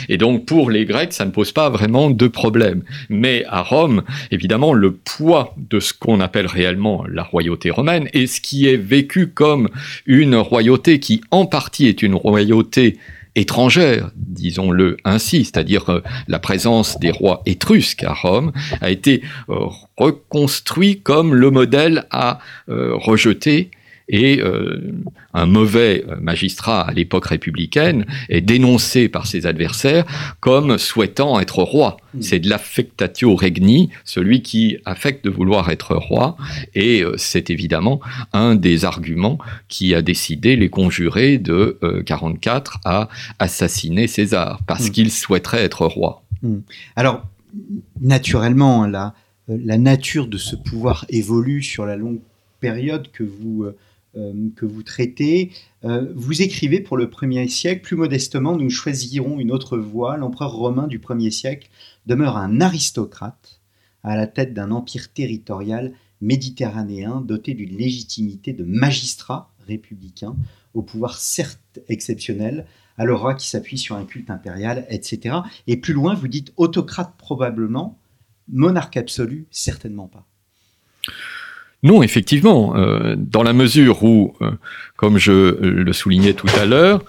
Et 0.07 0.19
donc 0.19 0.45
pour 0.45 0.69
les 0.69 0.85
Grecs, 0.85 1.11
ça 1.11 1.25
ne 1.25 1.31
pose 1.31 1.51
pas 1.51 1.71
vraiment 1.71 2.11
de 2.11 2.27
problème. 2.27 2.83
Mais 3.09 3.43
à 3.49 3.63
Rome, 3.63 4.03
évidemment, 4.29 4.73
le 4.73 4.91
poids 4.91 5.55
de 5.57 5.79
ce 5.79 5.93
qu'on 5.93 6.19
appelle 6.19 6.45
réellement 6.45 7.03
la 7.07 7.23
royauté 7.23 7.71
romaine 7.71 8.07
et 8.13 8.27
ce 8.27 8.39
qui 8.39 8.67
est 8.67 8.77
vécu 8.77 9.29
comme 9.29 9.69
une 10.05 10.35
royauté 10.35 10.99
qui 10.99 11.21
en 11.31 11.47
partie 11.47 11.87
est 11.87 12.03
une 12.03 12.13
royauté 12.13 12.99
étrangère, 13.35 14.11
disons-le 14.15 14.97
ainsi, 15.05 15.45
c'est-à-dire 15.45 16.01
la 16.27 16.39
présence 16.39 16.99
des 16.99 17.11
rois 17.11 17.41
étrusques 17.45 18.03
à 18.03 18.13
Rome, 18.13 18.51
a 18.81 18.89
été 18.89 19.21
euh, 19.49 19.55
reconstruit 19.97 20.99
comme 21.01 21.33
le 21.33 21.51
modèle 21.51 22.05
à 22.11 22.39
euh, 22.69 22.95
rejeter 22.95 23.71
et 24.11 24.39
euh, 24.41 24.93
un 25.33 25.47
mauvais 25.47 26.05
magistrat 26.19 26.81
à 26.81 26.91
l'époque 26.91 27.25
républicaine 27.25 28.05
est 28.29 28.41
dénoncé 28.41 29.09
par 29.09 29.25
ses 29.25 29.47
adversaires 29.47 30.05
comme 30.39 30.77
souhaitant 30.77 31.39
être 31.39 31.63
roi. 31.63 31.97
Mm. 32.13 32.21
C'est 32.21 32.39
de 32.39 32.49
l'affectatio 32.49 33.35
regni, 33.35 33.89
celui 34.05 34.43
qui 34.43 34.77
affecte 34.85 35.25
de 35.25 35.31
vouloir 35.31 35.71
être 35.71 35.95
roi, 35.95 36.37
et 36.75 37.01
euh, 37.01 37.15
c'est 37.17 37.49
évidemment 37.49 38.01
un 38.33 38.53
des 38.55 38.85
arguments 38.85 39.39
qui 39.67 39.95
a 39.95 40.03
décidé 40.03 40.55
les 40.55 40.69
conjurés 40.69 41.39
de 41.39 41.79
euh, 41.81 42.03
44 42.03 42.79
à 42.85 43.09
assassiner 43.39 44.05
César, 44.07 44.59
parce 44.67 44.89
Mm. 44.89 44.91
qu'il 44.91 45.11
souhaiterait 45.11 45.63
être 45.63 45.85
roi. 45.85 46.23
Alors, 46.95 47.23
naturellement, 48.01 48.85
la, 48.87 49.13
euh, 49.49 49.57
la 49.63 49.77
nature 49.77 50.27
de 50.27 50.37
ce 50.37 50.55
pouvoir 50.55 51.05
évolue 51.09 51.61
sur 51.63 51.85
la 51.85 51.95
longue 51.95 52.19
période 52.59 53.09
que 53.11 53.23
vous, 53.23 53.63
euh, 53.63 53.67
euh, 53.67 53.73
que 54.13 54.65
vous 54.65 54.83
traitez. 54.83 55.51
Euh, 55.83 56.11
vous 56.15 56.41
écrivez 56.41 56.81
pour 56.81 56.97
le 56.97 57.09
premier 57.09 57.47
siècle, 57.47 57.81
plus 57.81 57.95
modestement, 57.95 58.57
nous 58.57 58.69
choisirons 58.69 59.39
une 59.39 59.51
autre 59.51 59.77
voie. 59.77 60.17
L'empereur 60.17 60.51
romain 60.51 60.87
du 60.87 60.99
premier 60.99 61.31
siècle 61.31 61.69
demeure 62.05 62.37
un 62.37 62.61
aristocrate 62.61 63.61
à 64.03 64.15
la 64.15 64.27
tête 64.27 64.53
d'un 64.53 64.71
empire 64.71 65.11
territorial 65.13 65.93
méditerranéen 66.21 67.21
doté 67.21 67.53
d'une 67.53 67.75
légitimité 67.75 68.53
de 68.53 68.63
magistrat 68.63 69.51
républicain, 69.67 70.35
au 70.73 70.81
pouvoir 70.81 71.17
certes 71.17 71.79
exceptionnel, 71.87 72.65
à 72.97 73.05
l'aura 73.05 73.33
qui 73.33 73.47
s'appuie 73.47 73.77
sur 73.77 73.95
un 73.95 74.05
culte 74.05 74.29
impérial, 74.29 74.85
etc. 74.89 75.37
Et 75.67 75.77
plus 75.77 75.93
loin, 75.93 76.13
vous 76.13 76.27
dites 76.27 76.53
autocrate 76.57 77.15
probablement, 77.17 77.97
monarque 78.47 78.97
absolu, 78.97 79.47
certainement 79.49 80.07
pas. 80.07 80.27
Non, 81.83 82.03
effectivement, 82.03 82.75
euh, 82.75 83.15
dans 83.17 83.41
la 83.41 83.53
mesure 83.53 84.03
où, 84.03 84.33
euh, 84.41 84.51
comme 84.97 85.17
je 85.17 85.31
euh, 85.31 85.55
le 85.61 85.93
soulignais 85.93 86.33
tout 86.33 86.49
à 86.59 86.65
l'heure, 86.65 87.03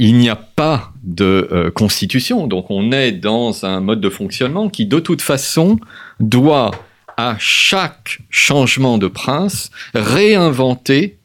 il 0.00 0.16
n'y 0.16 0.28
a 0.28 0.34
pas 0.34 0.92
de 1.04 1.70
constitution, 1.76 2.48
donc 2.48 2.72
on 2.72 2.90
est 2.90 3.12
dans 3.12 3.64
un 3.64 3.78
mode 3.78 4.00
de 4.00 4.10
fonctionnement 4.10 4.68
qui, 4.68 4.84
de 4.84 4.98
toute 4.98 5.22
façon, 5.22 5.78
doit 6.18 6.72
à 7.16 7.36
chaque 7.38 8.18
changement 8.30 8.98
de 8.98 9.06
prince 9.06 9.70
réinventer 9.94 11.18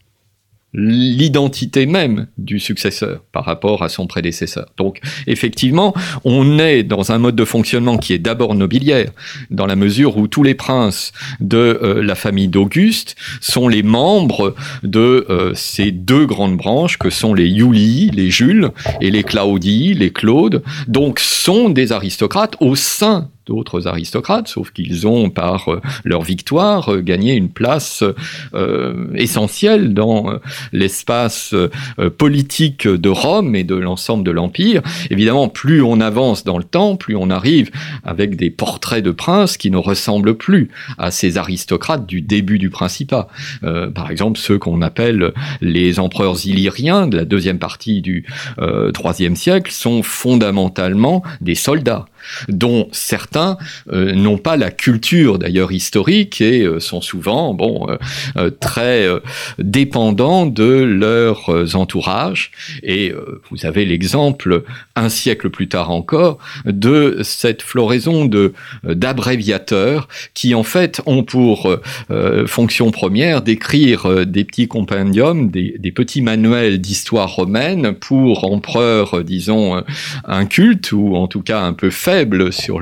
l'identité 0.73 1.85
même 1.85 2.27
du 2.37 2.59
successeur 2.59 3.21
par 3.31 3.45
rapport 3.45 3.83
à 3.83 3.89
son 3.89 4.05
prédécesseur. 4.07 4.67
Donc 4.77 4.99
effectivement, 5.25 5.93
on 6.23 6.59
est 6.59 6.83
dans 6.83 7.11
un 7.11 7.17
mode 7.17 7.35
de 7.35 7.45
fonctionnement 7.45 7.97
qui 7.97 8.13
est 8.13 8.19
d'abord 8.19 8.53
nobiliaire, 8.55 9.11
dans 9.49 9.65
la 9.65 9.75
mesure 9.75 10.17
où 10.17 10.27
tous 10.27 10.43
les 10.43 10.53
princes 10.53 11.11
de 11.39 11.57
euh, 11.57 12.03
la 12.03 12.15
famille 12.15 12.47
d'Auguste 12.47 13.15
sont 13.41 13.67
les 13.67 13.83
membres 13.83 14.55
de 14.83 15.25
euh, 15.29 15.53
ces 15.55 15.91
deux 15.91 16.25
grandes 16.25 16.57
branches 16.57 16.97
que 16.97 17.09
sont 17.09 17.33
les 17.33 17.47
Iulii, 17.47 18.11
les 18.11 18.29
Jules, 18.29 18.71
et 19.01 19.09
les 19.09 19.23
Claudii, 19.23 19.93
les 19.93 20.11
Claudes, 20.11 20.63
donc 20.87 21.19
sont 21.19 21.69
des 21.69 21.91
aristocrates 21.91 22.55
au 22.59 22.75
sein 22.75 23.29
d'autres 23.49 23.87
aristocrates, 23.87 24.47
sauf 24.47 24.71
qu'ils 24.71 25.07
ont, 25.07 25.29
par 25.31 25.69
euh, 25.69 25.81
leur 26.03 26.21
victoire, 26.21 26.93
euh, 26.93 27.01
gagné 27.01 27.33
une 27.33 27.49
place 27.49 28.03
euh, 28.53 29.07
essentielle 29.15 29.93
dans 29.93 30.33
l'espace 30.71 31.55
politique 32.17 32.87
de 32.87 33.09
Rome 33.09 33.55
et 33.55 33.63
de 33.63 33.75
l'ensemble 33.75 34.23
de 34.23 34.31
l'Empire. 34.31 34.81
Évidemment, 35.09 35.49
plus 35.49 35.81
on 35.81 35.99
avance 35.99 36.43
dans 36.43 36.57
le 36.57 36.63
temps, 36.63 36.95
plus 36.95 37.15
on 37.15 37.29
arrive 37.29 37.71
avec 38.03 38.35
des 38.35 38.51
portraits 38.51 39.03
de 39.03 39.11
princes 39.11 39.57
qui 39.57 39.71
ne 39.71 39.77
ressemblent 39.77 40.35
plus 40.35 40.69
à 40.97 41.09
ces 41.09 41.37
aristocrates 41.37 42.05
du 42.05 42.21
début 42.21 42.59
du 42.59 42.69
Principat. 42.69 43.27
Par 43.61 44.11
exemple, 44.11 44.37
ceux 44.37 44.59
qu'on 44.59 44.81
appelle 44.81 45.33
les 45.61 45.99
empereurs 45.99 46.45
illyriens 46.45 47.07
de 47.07 47.17
la 47.17 47.25
deuxième 47.25 47.59
partie 47.59 48.01
du 48.01 48.25
IIIe 48.59 49.35
siècle 49.35 49.71
sont 49.71 50.03
fondamentalement 50.03 51.23
des 51.41 51.55
soldats 51.55 52.05
dont 52.47 52.87
certains 52.91 53.57
euh, 53.91 54.13
n'ont 54.13 54.37
pas 54.37 54.57
la 54.57 54.71
culture 54.71 55.39
d'ailleurs 55.39 55.71
historique 55.71 56.41
et 56.41 56.61
euh, 56.61 56.79
sont 56.79 57.01
souvent 57.01 57.53
bon 57.53 57.87
euh, 58.37 58.49
très 58.59 59.07
dépendants 59.57 60.45
de 60.45 60.63
leurs 60.63 61.75
entourages. 61.75 62.51
Et 62.83 63.13
vous 63.49 63.65
avez 63.65 63.85
l'exemple 63.85 64.63
un 64.95 65.09
siècle 65.09 65.49
plus 65.49 65.67
tard 65.67 65.91
encore 65.91 66.37
de 66.65 67.19
cette 67.23 67.61
floraison 67.61 68.25
de 68.25 68.53
d'abréviateurs 68.83 70.07
qui 70.33 70.55
en 70.55 70.63
fait 70.63 71.01
ont 71.05 71.23
pour 71.23 71.75
fonction 72.47 72.91
première 72.91 73.41
d'écrire 73.41 74.25
des 74.25 74.43
petits 74.43 74.67
compendiums, 74.67 75.49
des, 75.49 75.91
petits 75.91 76.21
manuels 76.21 76.79
d'histoire 76.79 77.33
romaine 77.33 77.93
pour 77.93 78.43
empereurs, 78.51 79.23
disons, 79.23 79.83
un 80.25 80.45
culte 80.45 80.91
ou 80.91 81.15
en 81.15 81.27
tout 81.27 81.41
cas 81.41 81.61
un 81.61 81.73
peu 81.73 81.89
sur 82.51 82.79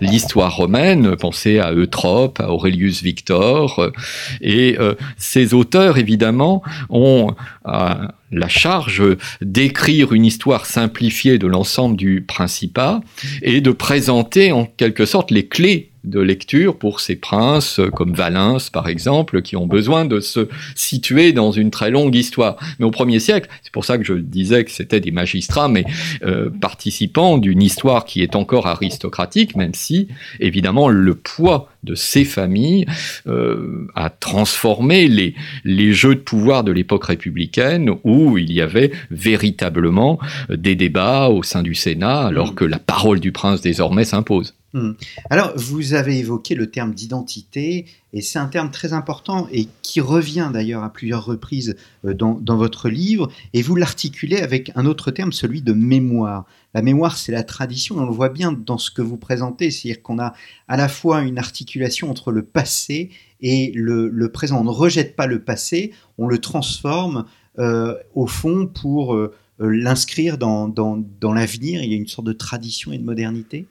l'histoire 0.00 0.56
romaine. 0.56 1.16
Pensez 1.16 1.58
à 1.58 1.72
Eutrope, 1.72 2.40
à 2.40 2.50
Aurelius 2.50 3.02
Victor. 3.02 3.78
euh, 3.78 3.92
et 4.40 4.76
euh, 4.78 4.94
ces 5.16 5.54
auteurs, 5.54 5.98
évidemment, 5.98 6.62
ont 6.88 7.34
euh, 7.66 7.94
la 8.30 8.48
charge 8.48 9.02
d'écrire 9.40 10.12
une 10.12 10.24
histoire 10.24 10.66
simplifiée 10.66 11.38
de 11.38 11.46
l'ensemble 11.46 11.96
du 11.96 12.22
Principat 12.26 13.00
et 13.42 13.60
de 13.60 13.70
présenter 13.70 14.52
en 14.52 14.66
quelque 14.66 15.06
sorte 15.06 15.30
les 15.30 15.46
clés 15.46 15.90
de 16.04 16.20
lecture 16.20 16.78
pour 16.78 17.00
ces 17.00 17.16
princes 17.16 17.80
comme 17.94 18.14
Valens 18.14 18.70
par 18.72 18.88
exemple 18.88 19.42
qui 19.42 19.56
ont 19.56 19.66
besoin 19.66 20.04
de 20.04 20.20
se 20.20 20.48
situer 20.74 21.32
dans 21.32 21.52
une 21.52 21.70
très 21.70 21.90
longue 21.90 22.14
histoire. 22.14 22.56
Mais 22.78 22.86
au 22.86 22.90
premier 22.90 23.18
siècle, 23.18 23.48
c'est 23.62 23.72
pour 23.72 23.84
ça 23.84 23.98
que 23.98 24.04
je 24.04 24.14
disais 24.14 24.64
que 24.64 24.70
c'était 24.70 25.00
des 25.00 25.10
magistrats, 25.10 25.68
mais 25.68 25.84
euh, 26.24 26.50
participants 26.50 27.38
d'une 27.38 27.62
histoire 27.62 28.04
qui 28.04 28.22
est 28.22 28.36
encore 28.36 28.66
aristocratique, 28.66 29.56
même 29.56 29.74
si 29.74 30.08
évidemment 30.40 30.88
le 30.88 31.14
poids 31.14 31.68
de 31.84 31.94
ces 31.94 32.24
familles 32.24 32.86
euh, 33.26 33.86
a 33.94 34.10
transformé 34.10 35.08
les, 35.08 35.34
les 35.64 35.92
jeux 35.92 36.14
de 36.14 36.20
pouvoir 36.20 36.64
de 36.64 36.72
l'époque 36.72 37.04
républicaine 37.04 37.90
où 38.04 38.38
il 38.38 38.52
y 38.52 38.60
avait 38.60 38.90
véritablement 39.10 40.18
des 40.50 40.74
débats 40.74 41.28
au 41.28 41.42
sein 41.42 41.62
du 41.62 41.74
Sénat 41.74 42.26
alors 42.26 42.54
que 42.54 42.64
la 42.64 42.78
parole 42.78 43.20
du 43.20 43.32
prince 43.32 43.60
désormais 43.60 44.04
s'impose. 44.04 44.57
Hmm. 44.74 44.92
Alors, 45.30 45.54
vous 45.56 45.94
avez 45.94 46.18
évoqué 46.18 46.54
le 46.54 46.70
terme 46.70 46.92
d'identité, 46.92 47.86
et 48.12 48.20
c'est 48.20 48.38
un 48.38 48.48
terme 48.48 48.70
très 48.70 48.92
important 48.92 49.48
et 49.50 49.66
qui 49.80 50.02
revient 50.02 50.50
d'ailleurs 50.52 50.82
à 50.82 50.92
plusieurs 50.92 51.24
reprises 51.24 51.74
euh, 52.04 52.12
dans, 52.12 52.56
votre 52.56 52.90
livre, 52.90 53.30
et 53.54 53.62
vous 53.62 53.76
l'articulez 53.76 54.36
avec 54.36 54.70
un 54.74 54.84
autre 54.84 55.10
terme, 55.10 55.32
celui 55.32 55.62
de 55.62 55.72
mémoire. 55.72 56.44
La 56.74 56.82
mémoire, 56.82 57.16
c'est 57.16 57.32
la 57.32 57.44
tradition, 57.44 57.96
on 57.96 58.04
le 58.04 58.12
voit 58.12 58.28
bien 58.28 58.52
dans 58.52 58.76
ce 58.76 58.90
que 58.90 59.00
vous 59.00 59.16
présentez, 59.16 59.70
c'est-à-dire 59.70 60.02
qu'on 60.02 60.18
a 60.18 60.34
à 60.68 60.76
la 60.76 60.88
fois 60.88 61.22
une 61.22 61.38
articulation 61.38 62.10
entre 62.10 62.30
le 62.30 62.42
passé 62.42 63.08
et 63.40 63.72
le, 63.74 64.28
présent. 64.28 64.60
On 64.60 64.64
ne 64.64 64.70
rejette 64.70 65.16
pas 65.16 65.26
le 65.26 65.40
passé, 65.40 65.92
on 66.18 66.26
le 66.26 66.40
transforme 66.40 67.24
euh, 67.58 67.94
au 68.14 68.26
fond 68.26 68.66
pour 68.66 69.14
euh, 69.14 69.32
l'inscrire 69.58 70.36
dans, 70.36 70.68
dans 70.68 71.32
l'avenir. 71.32 71.82
Il 71.82 71.90
y 71.90 71.94
a 71.94 71.96
une 71.96 72.06
sorte 72.06 72.26
de 72.26 72.34
tradition 72.34 72.92
et 72.92 72.98
de 72.98 73.04
modernité? 73.04 73.66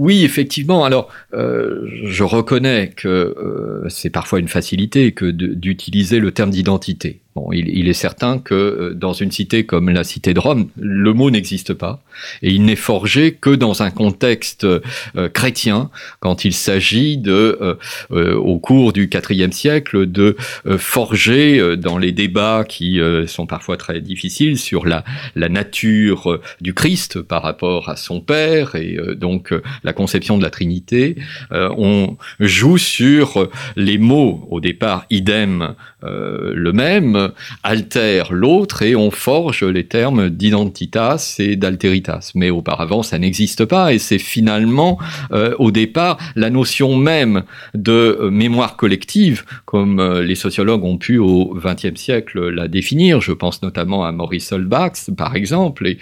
Oui, 0.00 0.24
effectivement. 0.24 0.82
Alors, 0.82 1.10
euh, 1.34 1.86
je 2.04 2.24
reconnais 2.24 2.88
que 2.96 3.06
euh, 3.06 3.86
c'est 3.90 4.08
parfois 4.08 4.38
une 4.38 4.48
facilité 4.48 5.12
que 5.12 5.26
d'utiliser 5.26 6.20
le 6.20 6.32
terme 6.32 6.48
d'identité. 6.48 7.20
Bon, 7.36 7.52
il, 7.52 7.88
est 7.88 7.92
certain 7.92 8.38
que 8.38 8.54
euh, 8.54 8.94
dans 8.94 9.12
une 9.12 9.30
cité 9.30 9.64
comme 9.64 9.88
la 9.88 10.02
cité 10.02 10.34
de 10.34 10.40
Rome, 10.40 10.68
le 10.76 11.12
mot 11.12 11.30
n'existe 11.30 11.74
pas 11.74 12.02
et 12.42 12.50
il 12.50 12.64
n'est 12.64 12.74
forgé 12.74 13.34
que 13.34 13.50
dans 13.50 13.84
un 13.84 13.92
contexte 13.92 14.64
euh, 14.64 14.80
chrétien, 15.28 15.90
quand 16.18 16.44
il 16.44 16.52
s'agit 16.52 17.18
de, 17.18 17.78
euh, 18.10 18.34
au 18.34 18.58
cours 18.58 18.92
du 18.92 19.08
IVe 19.08 19.52
siècle, 19.52 20.06
de 20.06 20.36
forger 20.76 21.76
dans 21.76 21.98
les 21.98 22.10
débats 22.10 22.64
qui 22.68 23.00
sont 23.26 23.46
parfois 23.46 23.76
très 23.76 24.00
difficiles 24.00 24.58
sur 24.58 24.86
la, 24.86 25.04
la 25.36 25.48
nature 25.48 26.40
du 26.60 26.74
Christ 26.74 27.20
par 27.22 27.42
rapport 27.42 27.88
à 27.88 27.96
son 27.96 28.20
Père 28.20 28.74
et 28.74 28.98
donc 29.16 29.54
la 29.84 29.92
conception 29.92 30.38
de 30.38 30.42
la 30.42 30.50
Trinité, 30.50 31.16
on 31.50 32.16
joue 32.38 32.78
sur 32.78 33.48
les 33.76 33.98
mots 33.98 34.46
au 34.50 34.60
départ 34.60 35.06
idem 35.10 35.74
le 36.02 36.72
même 36.72 37.30
altère 37.62 38.32
l'autre 38.32 38.82
et 38.82 38.96
on 38.96 39.10
forge 39.10 39.64
les 39.64 39.84
termes 39.84 40.30
d'identitas 40.30 41.36
et 41.38 41.56
d'alteritas. 41.56 42.32
Mais 42.34 42.50
auparavant, 42.50 43.02
ça 43.02 43.18
n'existe 43.18 43.64
pas 43.64 43.92
et 43.92 43.98
c'est 43.98 44.18
finalement, 44.18 44.98
euh, 45.32 45.54
au 45.58 45.70
départ, 45.70 46.18
la 46.36 46.50
notion 46.50 46.96
même 46.96 47.44
de 47.74 48.18
euh, 48.20 48.30
mémoire 48.30 48.76
collective, 48.76 49.44
comme 49.64 50.00
euh, 50.00 50.22
les 50.22 50.34
sociologues 50.34 50.84
ont 50.84 50.98
pu 50.98 51.18
au 51.18 51.54
XXe 51.54 52.00
siècle 52.00 52.48
la 52.48 52.68
définir. 52.68 53.20
Je 53.20 53.32
pense 53.32 53.62
notamment 53.62 54.04
à 54.04 54.12
Maurice 54.12 54.52
Holbach, 54.52 55.10
par 55.16 55.36
exemple. 55.36 55.86
Et 55.86 55.98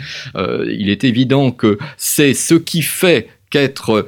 il 0.68 0.90
est 0.90 1.04
évident 1.04 1.50
que 1.50 1.78
c'est 1.96 2.34
ce 2.34 2.54
qui 2.54 2.82
fait 2.82 3.28
qu'être 3.50 4.06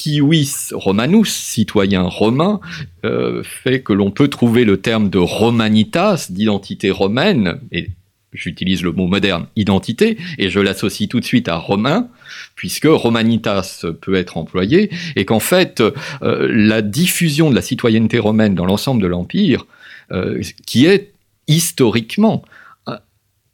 civis 0.00 0.72
romanus, 0.72 1.32
citoyen 1.32 2.02
romain, 2.02 2.60
euh, 3.04 3.42
fait 3.42 3.82
que 3.82 3.92
l'on 3.92 4.10
peut 4.10 4.28
trouver 4.28 4.64
le 4.64 4.78
terme 4.78 5.10
de 5.10 5.18
romanitas, 5.18 6.28
d'identité 6.30 6.90
romaine, 6.90 7.60
et 7.72 7.90
j'utilise 8.32 8.82
le 8.82 8.92
mot 8.92 9.06
moderne, 9.06 9.46
identité, 9.56 10.16
et 10.38 10.50
je 10.50 10.60
l'associe 10.60 11.08
tout 11.08 11.20
de 11.20 11.24
suite 11.24 11.48
à 11.48 11.56
romain, 11.56 12.08
puisque 12.54 12.86
romanitas 12.86 13.84
peut 14.00 14.14
être 14.14 14.36
employé, 14.36 14.90
et 15.16 15.24
qu'en 15.24 15.40
fait, 15.40 15.80
euh, 15.80 16.48
la 16.50 16.82
diffusion 16.82 17.50
de 17.50 17.54
la 17.54 17.62
citoyenneté 17.62 18.18
romaine 18.18 18.54
dans 18.54 18.66
l'ensemble 18.66 19.02
de 19.02 19.06
l'Empire, 19.06 19.66
euh, 20.12 20.40
qui 20.66 20.86
est 20.86 21.12
historiquement 21.46 22.42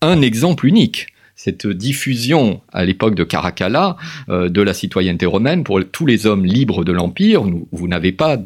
un 0.03 0.21
exemple 0.21 0.67
unique, 0.67 1.09
cette 1.37 1.67
diffusion 1.67 2.63
à 2.73 2.85
l'époque 2.85 3.15
de 3.15 3.23
Caracalla 3.23 3.97
euh, 4.31 4.49
de 4.49 4.63
la 4.63 4.73
citoyenneté 4.73 5.27
romaine 5.27 5.63
pour 5.63 5.79
tous 5.85 6.07
les 6.07 6.27
hommes 6.27 6.47
libres 6.47 6.83
de 6.83 6.93
l'Empire. 6.93 7.45
Vous 7.73 7.89
n'avez 7.89 8.11
pas 8.11 8.39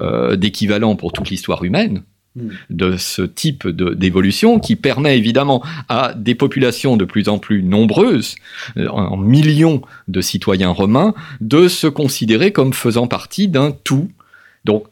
euh, 0.00 0.36
d'équivalent 0.36 0.96
pour 0.96 1.12
toute 1.12 1.28
l'histoire 1.28 1.62
humaine 1.62 2.02
hmm. 2.34 2.48
de 2.70 2.96
ce 2.96 3.20
type 3.20 3.68
d'évolution 3.68 4.58
qui 4.58 4.76
permet 4.76 5.18
évidemment 5.18 5.62
à 5.90 6.14
des 6.16 6.34
populations 6.34 6.96
de 6.96 7.04
plus 7.04 7.28
en 7.28 7.38
plus 7.38 7.62
nombreuses, 7.62 8.34
euh, 8.78 8.88
en 8.88 9.18
millions 9.18 9.82
de 10.08 10.22
citoyens 10.22 10.70
romains, 10.70 11.14
de 11.42 11.68
se 11.68 11.86
considérer 11.86 12.50
comme 12.50 12.72
faisant 12.72 13.06
partie 13.06 13.46
d'un 13.46 13.72
tout. 13.72 14.08
Donc 14.64 14.86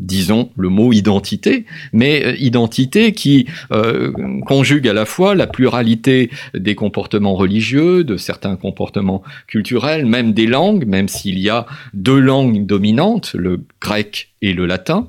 disons 0.00 0.50
le 0.56 0.68
mot 0.68 0.92
identité, 0.92 1.66
mais 1.92 2.24
euh, 2.24 2.36
identité 2.38 3.12
qui 3.12 3.46
euh, 3.72 4.12
conjugue 4.46 4.88
à 4.88 4.92
la 4.92 5.04
fois 5.04 5.34
la 5.34 5.46
pluralité 5.46 6.30
des 6.54 6.74
comportements 6.74 7.34
religieux, 7.34 8.02
de 8.02 8.16
certains 8.16 8.56
comportements 8.56 9.22
culturels, 9.46 10.06
même 10.06 10.32
des 10.32 10.46
langues, 10.46 10.86
même 10.86 11.08
s'il 11.08 11.38
y 11.38 11.50
a 11.50 11.66
deux 11.94 12.18
langues 12.18 12.66
dominantes, 12.66 13.34
le 13.34 13.60
grec 13.80 14.30
et 14.42 14.54
le 14.54 14.66
latin, 14.66 15.08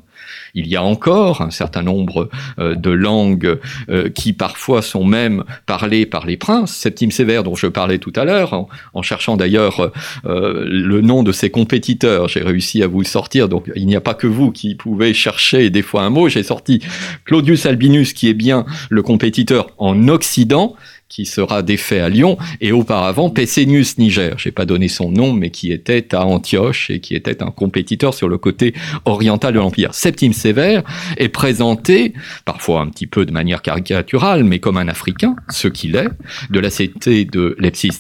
il 0.53 0.67
y 0.67 0.75
a 0.75 0.83
encore 0.83 1.41
un 1.41 1.51
certain 1.51 1.83
nombre 1.83 2.29
euh, 2.59 2.75
de 2.75 2.89
langues 2.89 3.59
euh, 3.89 4.09
qui 4.09 4.33
parfois 4.33 4.81
sont 4.81 5.03
même 5.03 5.43
parlées 5.65 6.05
par 6.05 6.25
les 6.25 6.37
princes. 6.37 6.73
Septime 6.73 7.11
Sévère, 7.11 7.43
dont 7.43 7.55
je 7.55 7.67
parlais 7.67 7.97
tout 7.97 8.13
à 8.15 8.25
l'heure, 8.25 8.67
en, 8.93 9.01
cherchant 9.01 9.37
d'ailleurs 9.37 9.91
euh, 10.25 10.65
le 10.67 11.01
nom 11.01 11.23
de 11.23 11.31
ses 11.31 11.49
compétiteurs, 11.49 12.27
j'ai 12.27 12.41
réussi 12.41 12.83
à 12.83 12.87
vous 12.87 13.03
sortir. 13.03 13.49
Donc 13.49 13.71
il 13.75 13.87
n'y 13.87 13.95
a 13.95 14.01
pas 14.01 14.13
que 14.13 14.27
vous 14.27 14.51
qui 14.51 14.75
pouvez 14.75 15.13
chercher 15.13 15.69
des 15.69 15.81
fois 15.81 16.03
un 16.03 16.09
mot. 16.09 16.29
J'ai 16.29 16.43
sorti 16.43 16.81
Claudius 17.25 17.65
Albinus, 17.65 18.13
qui 18.13 18.29
est 18.29 18.33
bien 18.33 18.65
le 18.89 19.01
compétiteur 19.01 19.71
en 19.77 20.07
Occident, 20.07 20.75
qui 21.11 21.25
sera 21.25 21.61
défait 21.61 21.99
à 21.99 22.07
Lyon, 22.07 22.37
et 22.61 22.71
auparavant 22.71 23.29
Pessénius 23.29 23.97
Niger, 23.97 24.39
j'ai 24.39 24.51
pas 24.51 24.65
donné 24.65 24.87
son 24.87 25.11
nom, 25.11 25.33
mais 25.33 25.49
qui 25.49 25.73
était 25.73 26.15
à 26.15 26.25
Antioche 26.25 26.89
et 26.89 27.01
qui 27.01 27.15
était 27.15 27.43
un 27.43 27.51
compétiteur 27.51 28.13
sur 28.13 28.29
le 28.29 28.37
côté 28.37 28.73
oriental 29.03 29.53
de 29.53 29.59
l'Empire. 29.59 29.93
Septime 29.93 30.31
Sévère 30.31 30.83
est 31.17 31.27
présenté, 31.27 32.13
parfois 32.45 32.79
un 32.79 32.87
petit 32.87 33.07
peu 33.07 33.25
de 33.25 33.33
manière 33.33 33.61
caricaturale, 33.61 34.45
mais 34.45 34.59
comme 34.59 34.77
un 34.77 34.87
Africain, 34.87 35.35
ce 35.49 35.67
qu'il 35.67 35.97
est, 35.97 36.07
de 36.49 36.59
la 36.61 36.69
cité 36.69 37.25
de 37.25 37.57
Lepsis 37.59 37.99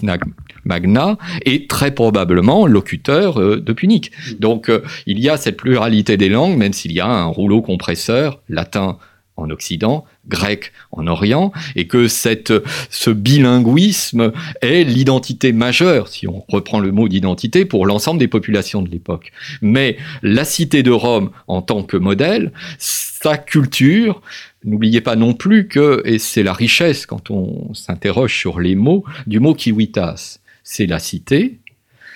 Magna, 0.63 1.17
et 1.45 1.67
très 1.67 1.93
probablement 1.93 2.65
locuteur 2.65 3.41
euh, 3.41 3.59
de 3.59 3.73
Punique. 3.73 4.11
Donc 4.39 4.69
euh, 4.69 4.83
il 5.05 5.19
y 5.19 5.27
a 5.27 5.35
cette 5.35 5.57
pluralité 5.57 6.15
des 6.15 6.29
langues, 6.29 6.57
même 6.57 6.71
s'il 6.71 6.93
y 6.93 7.01
a 7.01 7.07
un 7.07 7.25
rouleau 7.25 7.61
compresseur 7.61 8.39
latin 8.47 8.97
en 9.41 9.49
Occident, 9.49 10.05
grec 10.27 10.71
en 10.91 11.07
Orient, 11.07 11.51
et 11.75 11.87
que 11.87 12.07
cette, 12.07 12.53
ce 12.89 13.09
bilinguisme 13.09 14.31
est 14.61 14.83
l'identité 14.83 15.51
majeure, 15.51 16.07
si 16.07 16.27
on 16.27 16.43
reprend 16.47 16.79
le 16.79 16.91
mot 16.91 17.07
d'identité, 17.07 17.65
pour 17.65 17.85
l'ensemble 17.85 18.19
des 18.19 18.27
populations 18.27 18.81
de 18.81 18.89
l'époque. 18.89 19.31
Mais 19.61 19.97
la 20.21 20.45
cité 20.45 20.83
de 20.83 20.91
Rome 20.91 21.31
en 21.47 21.61
tant 21.61 21.83
que 21.83 21.97
modèle, 21.97 22.51
sa 22.77 23.37
culture, 23.37 24.21
n'oubliez 24.63 25.01
pas 25.01 25.15
non 25.15 25.33
plus 25.33 25.67
que, 25.67 26.01
et 26.05 26.19
c'est 26.19 26.43
la 26.43 26.53
richesse 26.53 27.05
quand 27.05 27.31
on 27.31 27.73
s'interroge 27.73 28.37
sur 28.37 28.59
les 28.59 28.75
mots, 28.75 29.03
du 29.27 29.39
mot 29.39 29.53
kiwitas, 29.53 30.39
c'est 30.63 30.85
la 30.85 30.99
cité, 30.99 31.59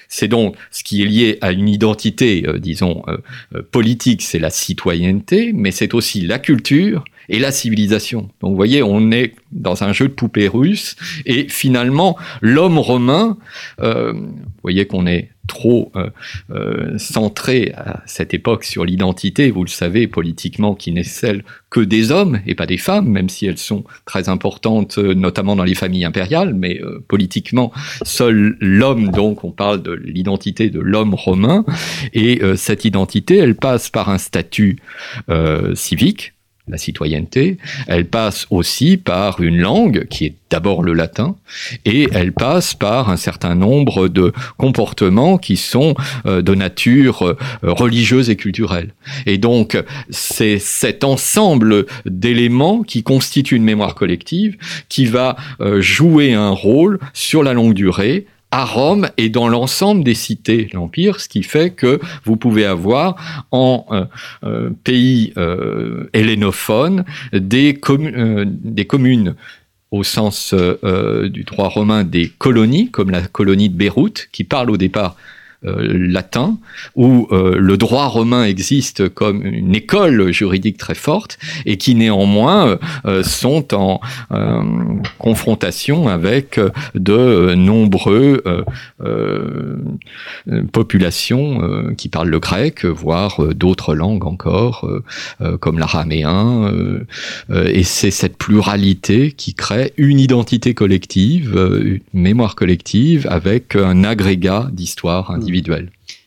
c'est 0.08 0.28
donc 0.28 0.56
ce 0.72 0.84
qui 0.84 1.02
est 1.02 1.06
lié 1.06 1.38
à 1.42 1.52
une 1.52 1.68
identité, 1.68 2.44
euh, 2.48 2.60
disons, 2.60 3.04
euh, 3.08 3.18
euh, 3.56 3.62
politique, 3.62 4.22
c'est 4.22 4.40
la 4.40 4.50
citoyenneté, 4.50 5.52
mais 5.54 5.72
c'est 5.72 5.94
aussi 5.94 6.22
la 6.22 6.40
culture, 6.40 7.04
et 7.30 7.40
la 7.40 7.52
civilisation. 7.52 8.30
Donc 8.42 8.52
vous 8.52 8.56
voyez, 8.56 8.84
on 8.84 9.12
est 9.12 9.34
dans 9.56 9.84
un 9.84 9.94
jeu 9.94 10.08
de 10.08 10.14
poupées 10.14 10.48
russes 10.48 10.96
et 11.26 11.48
finalement 11.48 12.18
l'homme 12.42 12.78
romain, 12.78 13.38
euh, 13.82 14.14
vous 14.14 14.62
voyez 14.62 14.86
qu'on 14.86 15.08
est 15.08 15.30
trop 15.48 15.92
euh, 15.96 16.10
euh, 16.50 16.98
centré 16.98 17.72
à 17.78 18.02
cette 18.08 18.34
époque 18.34 18.64
sur 18.64 18.84
l'identité, 18.84 19.52
vous 19.52 19.64
le 19.64 19.70
savez, 19.70 20.08
politiquement, 20.08 20.74
qui 20.74 20.92
n'est 20.92 21.04
celle 21.04 21.44
que 21.70 21.80
des 21.80 22.12
hommes 22.12 22.40
et 22.48 22.56
pas 22.56 22.66
des 22.66 22.80
femmes, 22.80 23.08
même 23.08 23.30
si 23.30 23.46
elles 23.46 23.60
sont 23.60 23.84
très 24.06 24.28
importantes, 24.28 24.98
notamment 24.98 25.56
dans 25.56 25.64
les 25.64 25.76
familles 25.76 26.06
impériales, 26.06 26.56
mais 26.56 26.82
politiquement, 27.08 27.72
seul 28.04 28.58
l'homme, 28.60 29.12
donc 29.12 29.44
on 29.44 29.52
parle 29.52 29.84
de 29.84 29.92
l'identité 29.92 30.72
de 30.72 30.80
l'homme 30.80 31.14
romain, 31.14 31.64
et 32.14 32.42
cette 32.56 32.86
identité, 32.86 33.38
elle 33.38 33.56
passe 33.56 33.90
par 33.90 34.10
un 34.10 34.18
statut 34.18 34.80
civique, 35.76 36.35
la 36.67 36.78
citoyenneté, 36.78 37.58
elle 37.88 38.06
passe 38.06 38.47
aussi 38.49 38.97
par 38.97 39.41
une 39.41 39.60
langue 39.60 40.08
qui 40.10 40.25
est 40.25 40.36
d'abord 40.49 40.84
le 40.84 40.93
latin, 40.93 41.36
et 41.86 42.08
elle 42.12 42.32
passe 42.32 42.73
par 42.73 43.10
un 43.10 43.17
certain 43.17 43.56
nombre 43.56 44.08
de 44.08 44.32
comportements 44.58 45.38
qui 45.38 45.58
sont 45.58 45.95
euh, 46.25 46.41
de 46.41 46.56
nature 46.56 47.23
euh, 47.23 47.38
religieuse 47.62 48.30
et 48.30 48.36
culturelle. 48.36 48.93
Et 49.25 49.38
donc, 49.38 49.78
c'est 50.10 50.60
cet 50.60 51.04
ensemble 51.04 51.86
d'éléments 52.06 52.84
qui 52.84 53.04
constitue 53.04 53.56
une 53.56 53.63
mémoire 53.63 53.95
collective 53.95 54.58
qui 54.89 55.06
va 55.06 55.36
euh, 55.62 55.82
jouer 55.82 56.34
un 56.34 56.51
rôle 56.51 56.99
sur 57.13 57.43
la 57.43 57.54
longue 57.54 57.73
durée 57.73 58.25
à 58.51 58.65
Rome 58.65 59.10
et 59.17 59.29
dans 59.29 59.47
l'ensemble 59.47 60.03
des 60.03 60.13
cités 60.13 60.65
de 60.65 60.75
l'Empire, 60.75 61.19
ce 61.19 61.27
qui 61.27 61.43
fait 61.43 61.71
que 61.71 61.99
vous 62.23 62.38
pouvez 62.38 62.65
avoir 62.65 63.45
en 63.51 63.86
euh, 63.91 64.05
euh, 64.43 64.69
pays 64.84 65.34
euh, 65.38 66.10
hellénophone 66.13 67.03
des, 67.34 67.73
des 67.73 68.86
communes 68.86 69.36
au 69.91 70.03
sens 70.03 70.53
du 70.53 71.43
droit 71.43 71.69
romain 71.69 72.03
des 72.03 72.27
colonies, 72.27 72.89
comme 72.89 73.12
la 73.12 73.21
colonie 73.21 73.69
de 73.69 73.75
Beyrouth, 73.75 74.27
qui 74.31 74.43
parle 74.43 74.69
au 74.69 74.77
départ 74.77 75.15
euh, 75.15 75.35
latin, 75.65 76.58
où 76.95 77.28
euh, 77.32 77.56
le 77.58 77.78
droit 77.78 78.08
romain 78.08 78.45
existe 78.45 79.10
comme 79.10 79.45
une 79.45 79.75
école 79.75 80.32
juridique 80.32 80.78
très 80.78 80.95
forte 80.95 81.38
et 81.65 81.78
qui 81.78 81.95
néanmoins 81.95 82.78
euh, 83.06 83.23
sont 83.23 83.73
en 83.73 83.99
confrontation 85.17 86.08
avec 86.08 86.60
de 86.93 87.56
nombreux 87.56 88.43
populations 90.71 91.93
qui 91.97 92.10
parlent 92.10 92.30
le 92.30 92.39
grec, 92.39 92.86
voire 92.86 93.41
d'autres 93.54 93.95
langues 93.95 94.25
encore, 94.25 94.88
comme 95.60 95.80
l'araméen. 95.80 96.71
et 97.51 97.84
c'est 97.84 98.12
cette 98.12 98.38
pluralité 98.38 99.32
qui 99.32 99.54
crée 99.54 99.93
une 99.97 100.19
identité 100.19 100.73
collective, 100.73 101.56
une 102.13 102.21
mémoire 102.21 102.56
collective 102.56 103.28
avec 103.30 103.75
un 103.75 104.04
agrégat 104.04 104.69
d'histoire 104.71 105.32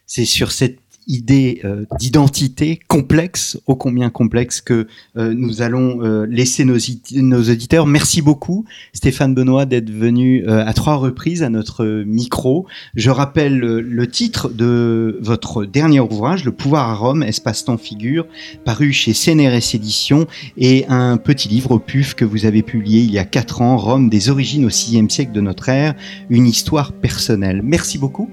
C'est 0.06 0.24
sur 0.24 0.52
cette 0.52 0.78
idée 1.08 1.60
euh, 1.64 1.84
d'identité 1.98 2.78
complexe, 2.86 3.58
ô 3.66 3.74
combien 3.74 4.10
complexe, 4.10 4.60
que 4.60 4.86
euh, 5.16 5.34
nous 5.34 5.62
allons 5.62 6.04
euh, 6.04 6.26
laisser 6.26 6.64
nos, 6.64 6.76
nos, 7.14 7.42
auditeurs. 7.42 7.86
Merci 7.86 8.20
beaucoup, 8.20 8.66
Stéphane 8.92 9.34
Benoît, 9.34 9.64
d'être 9.64 9.90
venu 9.90 10.46
à 10.46 10.72
trois 10.74 10.96
reprises 10.96 11.42
à 11.42 11.48
notre 11.48 12.04
micro. 12.04 12.66
Je 12.94 13.10
rappelle 13.10 13.58
le 13.58 14.06
titre 14.06 14.50
de 14.50 15.18
votre 15.22 15.64
dernier 15.64 16.00
ouvrage, 16.00 16.44
Le 16.44 16.52
pouvoir 16.52 16.90
à 16.90 16.94
Rome, 16.94 17.22
espace-temps 17.22 17.78
figure, 17.78 18.26
paru 18.64 18.92
chez 18.92 19.14
CNRS 19.14 19.74
Éditions, 19.74 20.26
et 20.58 20.84
un 20.88 21.16
petit 21.16 21.48
livre 21.48 21.72
au 21.72 21.78
PUF 21.78 22.14
que 22.14 22.24
vous 22.24 22.44
avez 22.44 22.62
publié 22.62 23.02
il 23.02 23.10
y 23.10 23.18
a 23.18 23.24
quatre 23.24 23.62
ans, 23.62 23.78
Rome 23.78 24.10
des 24.10 24.28
origines 24.28 24.66
au 24.66 24.68
VIe 24.68 25.08
siècle 25.08 25.32
de 25.32 25.40
notre 25.40 25.68
ère, 25.70 25.94
une 26.28 26.46
histoire 26.46 26.92
personnelle. 26.92 27.62
Merci 27.62 27.98
beaucoup. 27.98 28.28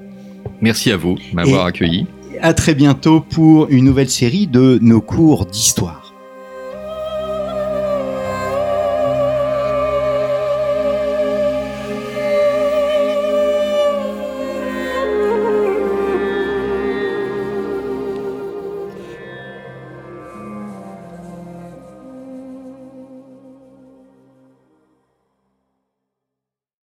Merci 0.61 0.91
à 0.91 0.97
vous 0.97 1.15
de 1.15 1.35
m'avoir 1.35 1.65
accueilli. 1.65 2.07
À 2.41 2.53
très 2.53 2.75
bientôt 2.75 3.21
pour 3.21 3.67
une 3.69 3.85
nouvelle 3.85 4.09
série 4.09 4.47
de 4.47 4.77
nos 4.81 5.01
cours 5.01 5.45
d'histoire. 5.45 6.04